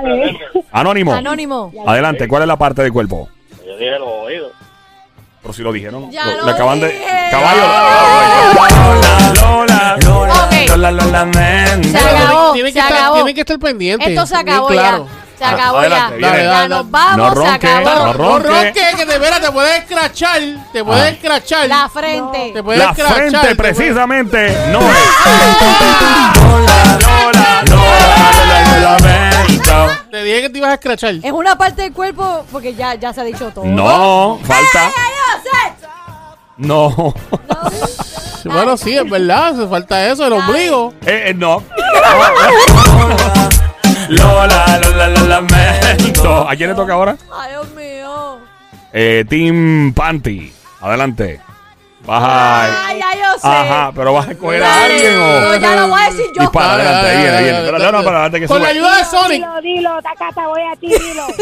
Anónimo. 0.71 1.13
Anónimo. 1.13 1.71
Adelante. 1.86 2.27
¿Cuál 2.27 2.43
es 2.43 2.47
la 2.47 2.58
parte 2.58 2.82
del 2.84 2.91
cuerpo? 2.93 3.30
Yo 3.65 3.77
dije 3.77 3.97
los 3.99 4.08
oídos. 4.10 4.51
Pero 5.41 5.53
si 5.53 5.62
lo 5.62 5.71
dijeron. 5.71 6.12
Ya 6.12 6.25
lo, 6.25 6.38
lo 6.38 6.45
le 6.45 6.51
acaban 6.51 6.80
de. 6.80 7.01
Caballo. 7.32 7.62
Lola, 8.53 9.34
Lola, 9.41 9.97
Lola. 10.03 10.65
Lola, 10.67 10.91
lo 10.91 11.06
lamento. 11.12 11.89
Se 11.89 11.97
acabó, 11.97 12.53
Tiene 12.53 12.73
que, 12.73 12.73
se 12.73 12.80
estar, 12.80 12.97
acabó. 12.97 13.15
tiene 13.15 13.34
que 13.34 13.41
estar 13.41 13.60
pendiente. 13.60 14.10
Esto 14.13 14.25
se 14.25 14.36
acabó 14.36 14.67
claro. 14.67 15.06
ya. 15.08 15.12
Se 15.38 15.45
acabó 15.45 15.77
Adelante, 15.77 16.19
ya. 16.19 16.27
Dale, 16.47 16.69
nos 16.69 16.89
vamos, 16.91 17.17
No 17.17 17.30
se 17.30 17.36
ronque, 17.36 17.67
acabó. 17.67 17.89
no 17.89 18.06
No 18.06 18.13
ronque. 18.13 18.47
ronque, 18.49 18.82
que 18.97 19.06
te, 19.06 19.19
mira, 19.19 19.39
te 19.39 19.51
puedes 19.51 19.77
escrachar. 19.84 20.41
Te 20.73 20.84
puedes 20.84 21.03
Ah. 21.03 21.10
escrachar. 21.10 21.67
La 21.67 21.89
frente. 21.89 22.51
Te 22.53 22.63
puedes 22.63 22.84
La 22.84 22.89
escrachar. 22.89 23.15
frente 23.15 23.38
puedes- 23.39 23.56
precisamente 23.58 24.58
no 24.71 24.80
es. 24.82 24.97
Lola, 26.41 26.97
Lola, 26.99 27.63
Lola, 27.69 28.32
Lola, 28.80 28.80
lo 28.82 29.37
Te 30.12 30.23
dije 30.23 30.41
que 30.43 30.49
te 30.49 30.58
ibas 30.60 30.71
a 30.71 30.73
escrachar. 30.75 31.15
Es 31.15 31.32
una 31.32 31.58
parte 31.58 31.82
del 31.84 31.93
cuerpo, 31.93 32.45
porque 32.51 32.73
ya, 32.73 32.95
ya 32.95 33.13
se 33.13 33.21
ha 33.21 33.23
dicho 33.23 33.49
todo. 33.51 33.65
No, 33.65 34.39
falta. 34.43 34.91
No. 36.58 37.13
Bueno, 38.45 38.77
sí, 38.77 38.95
es 38.95 39.10
verdad. 39.10 39.49
Hace 39.49 39.67
falta 39.67 40.10
eso, 40.10 40.25
el 40.25 40.34
ombligo. 40.34 40.93
Eh, 41.06 41.25
eh, 41.27 41.34
no. 41.34 41.62
Lola, 44.10 44.80
Lola, 44.82 45.08
Lola, 45.10 45.41
lamento. 45.41 46.49
¿A 46.49 46.56
quién 46.56 46.69
le 46.69 46.75
toca 46.75 46.93
ahora? 46.93 47.17
Ay, 47.32 47.51
Dios 47.51 47.69
mío. 47.75 48.39
Eh, 48.93 49.25
Team 49.27 49.93
Panty. 49.93 50.51
Adelante. 50.82 51.41
Baja. 52.08 52.88
Ay, 52.88 53.00
ya 53.00 53.12
yo 53.20 53.39
sé. 53.39 53.48
Ajá, 53.48 53.91
pero 53.93 54.13
vas 54.13 54.28
a 54.28 54.32
escoger 54.32 54.63
a 54.63 54.67
Dale. 54.67 54.93
alguien 54.96 55.15
No, 55.20 55.50
o. 55.50 55.56
ya 55.58 55.76
lo 55.76 55.88
voy 55.89 56.02
a 56.02 56.06
decir 56.10 56.26
yo. 56.34 56.41
Dispara, 56.41 56.67
Dale, 56.78 56.84
adelante, 56.84 57.06
dale, 57.08 57.17
viene, 57.17 57.32
dale, 57.32 57.43
viene. 57.43 57.58
dale, 57.58 57.72
Pero 57.78 57.91
no, 57.91 57.98
no, 57.98 58.04
para 58.06 58.17
adelante 58.17 58.39
que 58.39 58.48
Con 58.48 58.63
la 58.63 58.70
ayuda 58.70 58.98
de 58.98 59.04
Sonic. 59.06 59.32
Dilo, 59.32 59.62
dilo, 59.62 60.02
tacata, 60.02 60.48
voy 60.48 60.62
a 60.62 60.76
ti, 60.80 60.88
dilo. 60.88 61.26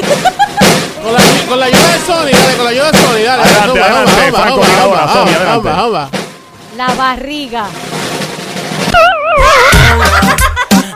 Con 1.06 1.14
la, 1.14 1.20
con 1.48 1.60
la 1.60 1.66
ayuda 1.68 1.88
de 1.88 2.00
Sonic, 2.00 2.36
dale, 2.36 2.56
con 2.56 2.66
la 2.66 2.72
ayuda 2.72 2.92
de 2.92 2.98
Sonic, 2.98 3.26
dale. 3.26 3.44
Adelante, 3.44 3.68
Zumba, 3.70 3.86
adelante, 3.86 4.12
zumba, 4.12 4.40
Franco 4.42 4.64
zumba, 4.64 4.82
zumba, 4.82 5.08
Sony, 5.14 5.28
zumba, 5.28 5.38
adelante. 5.38 5.82
zumba. 5.84 6.10
La 6.78 6.88
barriga. 6.96 7.66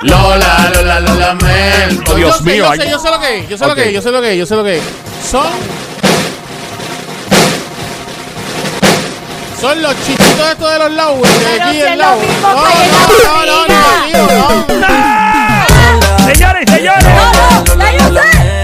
Lola, 0.02 0.72
Lola, 0.74 1.00
lo 1.02 1.14
lamento. 1.16 2.16
Dios 2.16 2.32
yo 2.32 2.38
sé, 2.38 2.44
mío, 2.44 2.56
Yo 2.66 2.72
hay- 2.72 2.80
sé, 2.80 2.90
yo 2.90 3.00
sé 3.00 3.10
lo 3.12 3.20
que 3.20 3.38
es, 3.40 3.50
yo 3.50 3.58
sé 3.58 3.68
lo 3.68 3.76
que 3.76 3.84
es, 3.88 3.94
yo 3.94 4.02
sé 4.02 4.12
lo 4.12 4.22
que 4.22 4.32
es, 4.32 4.38
yo 4.40 4.46
sé 4.46 4.56
lo 4.56 4.64
que 4.64 4.78
es. 4.78 4.84
Son. 5.30 5.46
Son 9.60 9.82
los 9.82 9.94
chichitos 10.06 10.52
estos 10.52 10.72
de 10.72 10.80
los 10.80 10.92
lados, 10.92 11.18
güey, 11.20 11.40
de 11.40 11.62
aquí 11.62 11.80
lo 11.80 11.96
lado. 11.96 12.22
No, 12.42 12.54
no, 12.54 12.66
no, 13.46 13.68
no, 13.68 13.88
no, 14.14 14.68
no, 14.68 14.80
no. 14.80 16.26
Señores, 16.34 16.70
señores. 16.70 17.06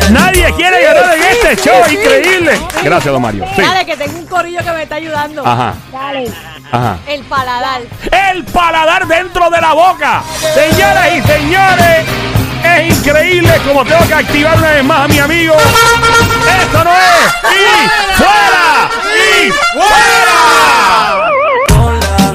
Nadie 0.09 0.53
quiere 0.53 0.83
ganar 0.83 1.17
en 1.17 1.23
este 1.23 1.55
show. 1.63 1.81
Increíble. 1.91 2.59
Gracias, 2.83 3.11
don 3.11 3.21
Mario. 3.21 3.45
Dale, 3.57 3.85
que 3.85 3.97
tengo 3.97 4.19
un 4.19 4.25
corillo 4.25 4.59
que 4.63 4.71
me 4.71 4.83
está 4.83 4.95
ayudando. 4.95 5.45
Ajá, 5.45 5.73
Dale. 5.91 6.31
ajá. 6.71 6.97
El 7.07 7.23
paladar. 7.25 7.81
El 8.31 8.45
paladar 8.45 9.07
dentro 9.07 9.49
de 9.49 9.59
la 9.61 9.73
boca. 9.73 10.23
Señoras 10.53 11.07
y 11.13 11.21
señores, 11.23 12.05
es 12.65 12.97
increíble 12.97 13.51
como 13.67 13.83
tengo 13.85 14.05
que 14.07 14.13
activar 14.13 14.57
una 14.57 14.71
vez 14.71 14.83
más 14.83 14.99
a 15.01 15.07
mi 15.07 15.19
amigo. 15.19 15.53
Esto 15.55 16.83
no 16.83 16.91
es. 16.91 17.33
¡Y 17.53 17.87
fuera! 18.17 18.89
¡Y 19.15 19.51
fuera! 19.77 21.31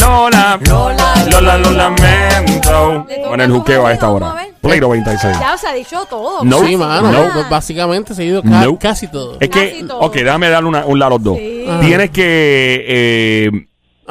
Lola, 0.01 0.59
Lola, 0.69 1.15
Lola, 1.31 1.59
lo 1.59 1.71
lamento. 1.73 3.07
Con 3.29 3.41
el 3.41 3.51
juqueo 3.51 3.87
a 3.87 3.93
esta 3.93 4.09
hora. 4.11 4.35
Play 4.61 4.79
96. 4.81 5.37
Ya 5.41 5.57
se 5.57 5.67
ha 5.69 5.73
dicho 5.73 6.05
todo. 6.09 6.45
No. 6.45 6.61
Sí, 6.67 6.77
mano, 6.77 7.11
No. 7.11 7.33
pues 7.33 7.49
básicamente 7.49 8.15
se 8.15 8.23
ha 8.23 8.25
ido 8.27 8.43
ca- 8.43 8.49
No. 8.65 8.79
casi 8.79 9.09
todo. 9.09 9.37
Es 9.41 9.49
que, 9.49 9.71
Casi 9.71 9.83
todo. 9.85 10.01
ok, 10.01 10.15
déjame 10.17 10.51
darle 10.51 10.69
una, 10.69 10.85
un 10.85 10.99
lado 10.99 11.15
a 11.15 11.15
los 11.17 11.23
dos. 11.25 11.39
Sí. 11.39 11.65
Ajá. 11.69 11.81
Tienes 11.81 12.11
que, 12.11 12.85
eh, 12.87 13.51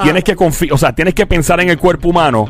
tienes 0.01 0.23
que 0.23 0.35
confi- 0.35 0.71
o 0.71 0.77
sea, 0.77 0.93
tienes 0.93 1.13
que 1.13 1.25
pensar 1.27 1.59
en 1.59 1.69
el 1.69 1.77
cuerpo 1.77 2.09
humano 2.09 2.45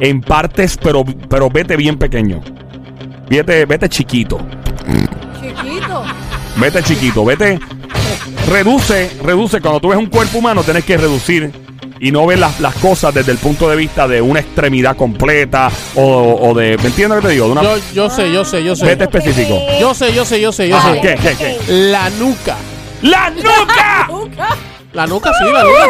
en 0.00 0.20
partes, 0.20 0.76
pero, 0.82 1.04
pero 1.28 1.48
vete 1.48 1.76
bien 1.76 1.96
pequeño. 1.98 2.40
Vete, 3.28 3.66
vete 3.66 3.88
chiquito. 3.88 4.38
Chiquito. 5.40 6.04
Vete 6.56 6.82
chiquito, 6.82 7.24
vete. 7.24 7.58
Reduce, 8.48 9.10
reduce. 9.22 9.60
Cuando 9.60 9.80
tú 9.80 9.88
ves 9.88 9.98
un 9.98 10.06
cuerpo 10.06 10.38
humano, 10.38 10.62
tienes 10.62 10.84
que 10.84 10.96
reducir 10.96 11.52
y 11.98 12.12
no 12.12 12.26
ver 12.26 12.38
las, 12.38 12.60
las 12.60 12.74
cosas 12.76 13.12
desde 13.14 13.32
el 13.32 13.38
punto 13.38 13.68
de 13.68 13.76
vista 13.76 14.06
de 14.06 14.20
una 14.22 14.40
extremidad 14.40 14.96
completa 14.96 15.68
o, 15.96 16.38
o 16.40 16.54
de. 16.54 16.76
¿Me 16.78 16.86
entiendes 16.88 17.16
lo 17.16 17.22
que 17.22 17.28
te 17.28 17.32
digo? 17.34 17.46
De 17.46 17.52
una, 17.52 17.62
Yo, 17.62 17.76
yo 17.94 18.10
sé, 18.10 18.32
yo 18.32 18.44
sé, 18.44 18.62
yo 18.62 18.76
sé. 18.76 18.84
vete 18.86 19.04
específico. 19.04 19.58
Yo 19.80 19.92
sé, 19.94 20.12
yo 20.14 20.24
sé, 20.24 20.40
yo 20.40 20.52
sé, 20.52 20.68
yo 20.68 20.76
Ah, 20.76 20.92
sé. 20.94 21.00
¿Qué, 21.00 21.14
qué, 21.16 21.34
qué? 21.36 21.56
La 21.90 22.08
nuca. 22.10 22.56
¡La 23.02 23.30
nuca! 23.30 24.08
La 24.92 25.06
nuca, 25.06 25.30
sí, 25.38 25.44
la 25.52 25.64
nuca. 25.64 25.86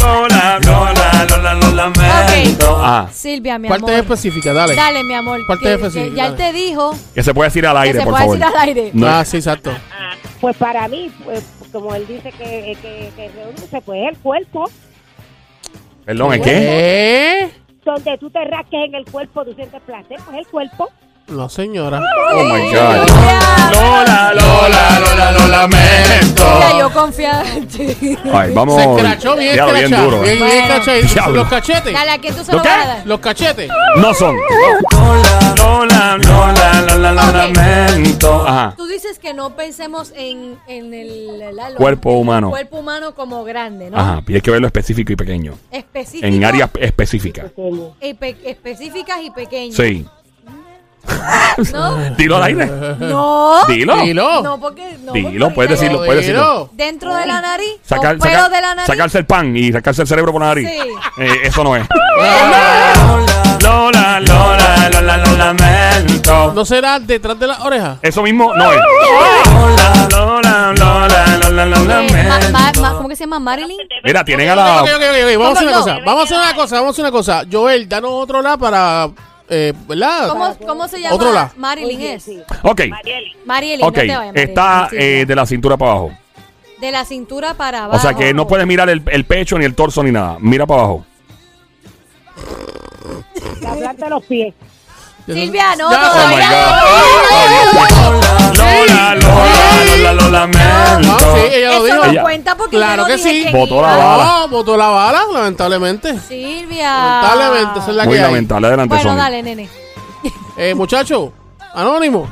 Lola, 0.00 0.58
Lola, 0.64 1.26
Lola, 1.28 1.54
lo 1.54 1.70
lamento. 1.72 2.76
Ah, 2.80 3.08
Silvia, 3.12 3.58
mi 3.58 3.68
Parte 3.68 3.84
amor. 3.90 4.00
específica, 4.00 4.52
dale. 4.52 4.74
Dale, 4.74 5.02
mi 5.04 5.14
amor. 5.14 5.38
Parte 5.46 5.64
que- 5.64 5.74
específica, 5.74 6.10
que 6.10 6.16
ya 6.16 6.26
él 6.26 6.36
dale. 6.36 6.52
te 6.52 6.58
dijo 6.58 6.94
que 7.14 7.22
se 7.22 7.34
puede 7.34 7.48
decir 7.50 7.66
al 7.66 7.74
que 7.76 7.82
aire, 7.82 7.98
se 7.98 8.04
por 8.04 8.12
puede 8.14 8.22
favor. 8.24 8.38
decir 8.38 8.54
al 8.56 8.62
aire. 8.68 8.90
No. 8.94 9.06
Ah, 9.06 9.24
sí, 9.24 9.36
exacto. 9.36 9.70
Pues 10.40 10.56
para 10.56 10.88
mí, 10.88 11.10
pues, 11.24 11.44
como 11.72 11.94
él 11.94 12.06
dice 12.06 12.32
que, 12.32 12.76
que, 12.80 13.10
que 13.14 13.30
reduce, 13.34 13.80
pues 13.82 14.00
el 14.08 14.16
cuerpo, 14.18 14.70
Perdón, 16.06 16.34
¿es 16.34 16.40
qué? 16.40 16.50
¿Qué? 16.50 17.50
donde 17.84 18.18
tú 18.18 18.30
te 18.30 18.44
rasques 18.44 18.80
en 18.86 18.94
el 18.94 19.04
cuerpo, 19.04 19.44
tú 19.44 19.52
sientes 19.54 19.80
placer, 19.82 20.18
pues 20.24 20.38
el 20.38 20.46
cuerpo. 20.46 20.88
No, 21.28 21.48
señora. 21.48 22.02
Oh 22.32 22.42
my 22.42 22.60
God. 22.74 23.08
Lola, 23.72 24.32
Lola, 24.34 24.98
Lola, 25.00 25.32
lo 25.32 25.46
lamento. 25.46 26.42
Ya, 26.60 26.78
yo 26.80 26.90
confiaba 26.92 27.48
en 27.48 27.68
ti. 27.68 28.18
Ay, 28.32 28.52
vamos. 28.52 28.74
Se 28.82 28.90
escrachó 28.90 29.36
bien 29.36 29.52
Diablo, 29.54 29.74
bien 29.74 29.90
duro. 29.92 30.20
Bien, 30.22 30.34
eh. 30.34 30.44
bien 30.44 30.82
Bueno. 30.84 31.08
Diablo. 31.14 31.36
Los 31.36 31.48
cachetes. 31.48 31.92
Dale, 31.92 32.10
¿a 32.10 32.18
quién 32.18 32.34
tú 32.34 32.44
se 32.44 32.50
¿Lo 32.50 32.58
lo 32.58 32.62
qué? 32.64 32.68
vas 32.68 32.84
a 32.84 32.88
dar? 32.88 33.06
Los 33.06 33.20
cachetes. 33.20 33.70
No 33.96 34.12
son. 34.14 34.36
Lola, 35.56 36.18
Lola, 36.18 36.82
Lola, 36.82 37.12
lo 37.12 37.32
lamento. 37.32 38.44
Ajá. 38.48 38.74
Tú 38.76 38.86
dices 38.86 39.20
que 39.20 39.32
no 39.32 39.54
pensemos 39.54 40.12
en, 40.16 40.58
en 40.66 40.92
el 40.92 41.38
la- 41.54 41.70
lo- 41.70 41.76
Cuerpo 41.76 42.10
humano. 42.12 42.50
cuerpo 42.50 42.78
humano 42.78 43.14
como 43.14 43.44
grande, 43.44 43.88
¿no? 43.90 43.98
Ajá. 43.98 44.22
Y 44.26 44.34
hay 44.34 44.40
que 44.40 44.50
verlo 44.50 44.66
específico 44.66 45.12
y 45.12 45.16
pequeño. 45.16 45.54
Específico. 45.70 46.26
En 46.26 46.44
áreas 46.44 46.70
específicas. 46.80 47.52
y 48.00 48.14
pe- 48.14 48.36
específicas 48.44 49.18
y 49.22 49.30
pequeñas. 49.30 49.76
Sí. 49.76 50.04
¿No? 51.72 51.96
Dilo 52.16 52.36
al 52.36 52.42
aire. 52.44 52.66
No. 52.98 53.64
Dilo. 53.66 53.96
Dilo. 54.02 54.42
No, 54.42 54.60
porque. 54.60 54.96
No, 55.02 55.12
Dilo, 55.12 55.46
porque 55.46 55.54
puedes 55.54 55.70
decirlo, 55.72 55.98
puedes 55.98 56.16
decirlo. 56.26 56.42
Dilo. 56.42 56.70
Dentro 56.72 57.14
de 57.14 57.26
la 57.26 57.40
nariz. 57.40 57.72
Sacar, 57.82 58.16
o 58.16 58.18
pelo 58.18 58.34
sacar- 58.34 58.50
de 58.50 58.60
la 58.60 58.74
nariz. 58.74 58.86
sacarse 58.86 59.18
el 59.18 59.26
pan 59.26 59.56
y 59.56 59.72
sacarse 59.72 60.02
el 60.02 60.08
cerebro 60.08 60.32
por 60.32 60.40
la 60.42 60.48
nariz. 60.48 60.68
Sí. 60.68 60.78
Eh, 61.22 61.38
eso 61.44 61.64
no 61.64 61.76
es. 61.76 61.86
Lola, 63.62 64.20
Lola, 64.20 64.88
Lola, 64.90 65.16
lo 65.18 65.36
lamento. 65.36 66.52
¿No 66.54 66.64
será 66.64 66.98
detrás 66.98 67.38
de 67.38 67.46
las 67.46 67.60
orejas? 67.60 67.98
Eso 68.02 68.22
mismo 68.22 68.52
no 68.54 68.72
es. 68.72 68.78
Lola, 68.78 70.08
Lola, 70.10 70.72
Lola, 70.74 71.38
Lola, 71.38 71.66
lo 71.66 71.76
Eh, 71.76 71.78
ma- 71.84 72.38
lamento. 72.38 72.52
ma- 72.52 72.72
ma- 72.80 72.94
¿Cómo 72.96 73.08
que 73.08 73.16
se 73.16 73.24
llama? 73.24 73.38
Marilyn. 73.38 73.76
Mira, 74.04 74.24
tienen 74.24 74.48
a 74.50 74.56
la. 74.56 74.82
Ok, 74.82 74.88
ok, 74.88 75.02
ok, 75.02 75.16
ok. 75.24 75.38
Vamos 75.38 75.48
a 75.48 75.52
hacer 75.52 75.68
una 75.68 75.76
cosa. 75.78 75.98
Vamos 76.04 76.20
a 76.20 76.24
hacer 76.24 76.38
una 76.38 76.54
cosa. 76.54 76.76
Vamos 76.76 76.88
a 76.88 76.90
hacer 76.92 77.04
una 77.04 77.12
cosa. 77.12 77.42
Joel, 77.50 77.88
danos 77.88 78.10
otro 78.14 78.42
lado 78.42 78.58
para. 78.58 79.08
Eh, 79.52 79.72
¿Verdad? 79.88 80.28
¿Cómo, 80.28 80.56
cómo 80.64 80.88
se 80.88 81.00
llama? 81.00 81.16
Otro 81.16 81.32
lado. 81.32 81.50
Marilyn 81.56 82.00
es. 82.00 82.30
Ok. 82.62 82.82
Marielyn, 83.44 83.84
ok. 83.84 83.86
no 83.86 83.92
te 83.92 84.06
vayas, 84.06 84.18
Marielyn, 84.34 84.48
Está 84.48 84.88
eh, 84.92 85.24
de 85.26 85.34
la 85.34 85.44
cintura 85.44 85.76
para 85.76 85.90
abajo. 85.90 86.12
de 86.80 86.90
la 86.92 87.04
cintura 87.04 87.54
para 87.54 87.84
abajo. 87.84 87.96
O 87.96 88.00
sea 88.00 88.14
que 88.14 88.32
no 88.32 88.46
puedes 88.46 88.66
mirar 88.66 88.88
el, 88.88 89.02
el 89.10 89.24
pecho 89.24 89.58
ni 89.58 89.64
el 89.64 89.74
torso 89.74 90.02
ni 90.04 90.12
nada. 90.12 90.36
Mira 90.40 90.66
para 90.66 90.82
abajo. 90.82 91.04
La 93.60 93.74
planta 93.74 94.04
de 94.04 94.10
los 94.10 94.24
pies. 94.24 94.54
Silvia, 95.34 95.76
no. 95.76 95.90
Lola, 98.56 99.14
Lola, 99.14 99.14
Lola, 99.14 100.12
lo 100.12 100.30
lamento. 100.30 101.18
Sí, 101.18 101.40
ella 101.54 101.68
lo 101.68 101.74
Eso 101.76 101.84
dijo. 101.84 101.96
no 101.96 102.04
Ella- 102.12 102.22
cuenta 102.22 102.54
porque 102.56 102.76
Claro 102.76 102.96
yo 102.96 103.02
no 103.02 103.06
que 103.06 103.16
dije 103.16 103.28
sí. 103.30 103.46
quién 103.50 103.66
iba. 103.68 103.82
la 103.82 103.96
bala. 103.96 104.24
No, 104.24 104.48
botó 104.48 104.76
la 104.76 104.88
bala, 104.88 105.20
lamentablemente. 105.32 106.18
Silvia. 106.20 106.92
Lamentablemente, 106.92 107.78
esa 107.80 107.90
es 107.90 107.96
la 107.96 108.04
Muy 108.04 108.14
que 108.14 108.20
hay. 108.20 108.26
lamentable. 108.26 108.66
Adelante, 108.68 108.94
Bueno, 108.94 109.10
Sony. 109.10 109.16
dale, 109.16 109.42
nene. 109.42 109.68
Eh, 110.56 110.74
muchacho, 110.74 111.32
anónimo. 111.74 112.28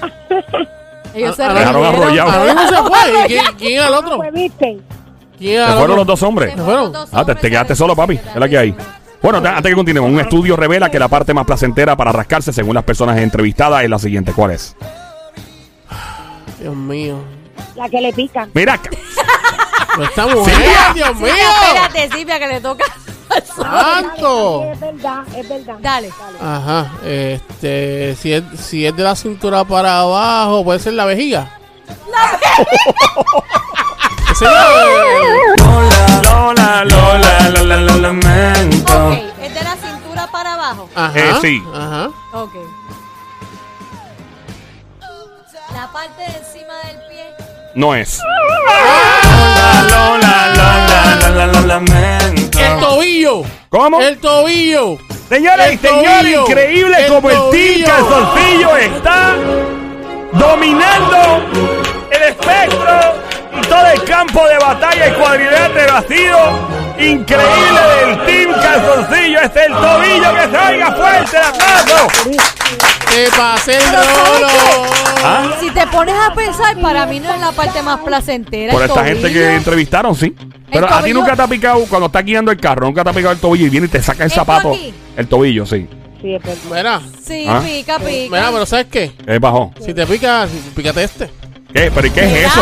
Ellos 1.14 1.36
se 1.36 1.42
dejaron 1.42 1.84
arrollado. 1.84 2.30
Anónimo 2.30 2.60
se 2.68 2.76
fue. 2.76 3.24
¿Y 3.24 3.28
quién, 3.28 3.44
quién 3.58 3.72
era 3.78 3.88
el 3.88 3.94
otro? 3.94 4.16
Pues 4.16 4.32
viste. 4.32 4.78
¿Quién 5.38 5.54
era 5.56 5.66
Se 5.66 5.72
el 5.72 5.78
fueron 5.78 5.82
otro? 5.82 5.96
los 5.96 6.06
dos 6.06 6.22
hombres. 6.22 6.50
Se 6.52 6.56
¿Se 6.58 6.62
fueron? 6.64 6.92
Ah, 7.12 7.24
te, 7.24 7.34
te 7.34 7.50
quedaste 7.50 7.76
solo, 7.76 7.94
papi. 7.96 8.14
Es 8.14 8.36
la 8.36 8.48
que 8.48 8.58
hay. 8.58 8.74
Bueno, 9.22 9.40
te- 9.40 9.48
antes 9.48 9.70
que 9.70 9.76
continuemos, 9.76 10.10
un 10.10 10.20
estudio 10.20 10.56
revela 10.56 10.90
que 10.90 10.98
la 10.98 11.08
parte 11.08 11.32
más 11.32 11.46
placentera 11.46 11.96
para 11.96 12.12
rascarse, 12.12 12.52
según 12.52 12.74
las 12.74 12.84
personas 12.84 13.18
entrevistadas, 13.18 13.84
es 13.84 13.90
la 13.90 13.98
siguiente. 13.98 14.32
¿Cuál 14.32 14.52
es? 14.52 14.74
Dios 16.60 16.74
mío. 16.74 17.18
La 17.76 17.88
que 17.88 18.00
le 18.00 18.12
pican. 18.12 18.50
Mira, 18.54 18.78
Pero 19.94 20.04
esta 20.04 20.26
mujer, 20.26 20.54
Silvia. 20.54 20.92
Dios 20.94 21.16
mío. 21.16 21.34
Espérate, 21.66 22.16
Silvia, 22.16 22.38
que 22.38 22.46
le 22.48 22.60
toca. 22.60 22.84
¡Santo! 23.56 24.64
Es 24.72 24.80
verdad, 24.80 25.22
es 25.36 25.48
verdad. 25.48 25.74
Dale. 25.80 26.10
Ajá, 26.40 26.92
este, 27.04 28.16
si 28.16 28.32
es, 28.32 28.42
si 28.58 28.86
es 28.86 28.96
de 28.96 29.02
la 29.02 29.14
cintura 29.16 29.64
para 29.64 30.00
abajo, 30.00 30.64
puede 30.64 30.78
ser 30.80 30.94
la 30.94 31.04
vejiga. 31.04 31.58
Ese 31.88 31.96
no- 34.40 36.22
Lola, 36.22 36.84
Lola, 36.84 37.50
Lola, 37.50 37.76
lo 37.76 37.96
lamento. 37.98 39.08
Ok, 39.08 39.18
es 39.42 39.54
de 39.54 39.62
la 39.62 39.76
cintura 39.76 40.26
para 40.30 40.54
abajo. 40.54 40.88
Ajá, 40.94 41.12
Eh, 41.18 41.32
sí. 41.40 41.62
Ajá. 41.74 42.10
Ok. 42.32 42.52
La 45.74 45.90
parte 45.90 46.20
de 46.22 46.38
encima 46.38 46.74
del 46.86 46.96
pie. 47.08 47.24
No 47.74 47.94
es. 47.94 48.18
Lola, 49.90 50.48
Lola, 50.54 51.28
Lola, 51.28 51.46
lo 51.46 51.60
lamento. 51.66 52.58
El 52.58 52.78
tobillo. 52.80 53.42
¿Cómo? 53.70 54.00
El 54.00 54.18
tobillo. 54.18 54.98
Señoras 55.28 55.72
y 55.72 55.78
señores, 55.78 56.36
increíble 56.46 56.96
El 57.06 57.12
como 57.12 57.30
el 57.30 57.36
Team 57.36 57.50
tobillo. 57.50 57.86
Calzoncillo 57.86 58.76
está 58.76 59.34
dominando 60.32 61.16
el 62.10 62.22
espectro 62.22 63.21
todo 63.62 63.86
el 63.86 64.04
campo 64.04 64.46
de 64.46 64.58
batalla 64.58 65.08
y 65.08 65.12
cuadrilátero 65.12 65.92
batido. 65.94 66.82
Increíble 66.98 67.80
del 68.04 68.24
Team 68.26 68.52
Calzoncillo. 68.60 69.40
Este 69.40 69.60
es 69.60 69.66
el 69.66 69.72
tobillo 69.72 70.34
que 70.34 70.56
salga 70.56 70.92
fuerte 70.94 71.36
el 71.36 71.42
aplauso. 71.44 72.08
¡Que 73.12 73.28
pase 73.36 73.76
el 73.76 73.82
Pero 73.90 74.02
¿sabes 74.02 74.40
rolo! 74.40 74.90
¿Ah? 75.24 75.56
Si 75.60 75.70
te 75.70 75.86
pones 75.88 76.14
a 76.14 76.34
pensar, 76.34 76.78
para 76.80 77.06
mí 77.06 77.20
no 77.20 77.32
es 77.32 77.40
la 77.40 77.52
parte 77.52 77.82
más 77.82 78.00
placentera. 78.00 78.72
Por 78.72 78.82
el 78.82 78.88
esta 78.88 79.04
gente 79.04 79.32
que 79.32 79.56
entrevistaron, 79.56 80.14
sí. 80.14 80.34
Pero 80.70 80.92
a 80.92 81.02
ti 81.02 81.12
nunca 81.12 81.36
te 81.36 81.42
ha 81.42 81.46
picado, 81.46 81.84
cuando 81.88 82.06
estás 82.06 82.24
guiando 82.24 82.50
el 82.50 82.58
carro, 82.58 82.86
nunca 82.86 83.04
te 83.04 83.10
ha 83.10 83.12
picado 83.12 83.32
el 83.32 83.38
tobillo 83.40 83.66
y 83.66 83.70
viene 83.70 83.86
y 83.86 83.90
te 83.90 84.02
saca 84.02 84.24
el 84.24 84.28
¿Esto 84.28 84.40
zapato. 84.40 84.70
aquí? 84.72 84.94
El 85.16 85.26
tobillo, 85.28 85.66
sí. 85.66 85.86
Sí. 86.22 86.38
Mira, 86.72 87.00
Sí, 87.22 87.44
¿Ah? 87.48 87.60
pica, 87.64 87.98
pica. 87.98 88.08
mira, 88.36 88.50
pero 88.52 88.64
¿sabes 88.64 88.86
qué? 88.90 89.12
Es 89.26 89.40
bajo. 89.40 89.72
Si 89.84 89.92
te 89.92 90.06
pica, 90.06 90.46
pícate 90.74 91.04
este. 91.04 91.30
¿Qué? 91.74 91.90
¿Pero 91.94 92.06
y 92.06 92.10
qué 92.10 92.20
es 92.20 92.32
Mira. 92.32 92.46
eso? 92.48 92.60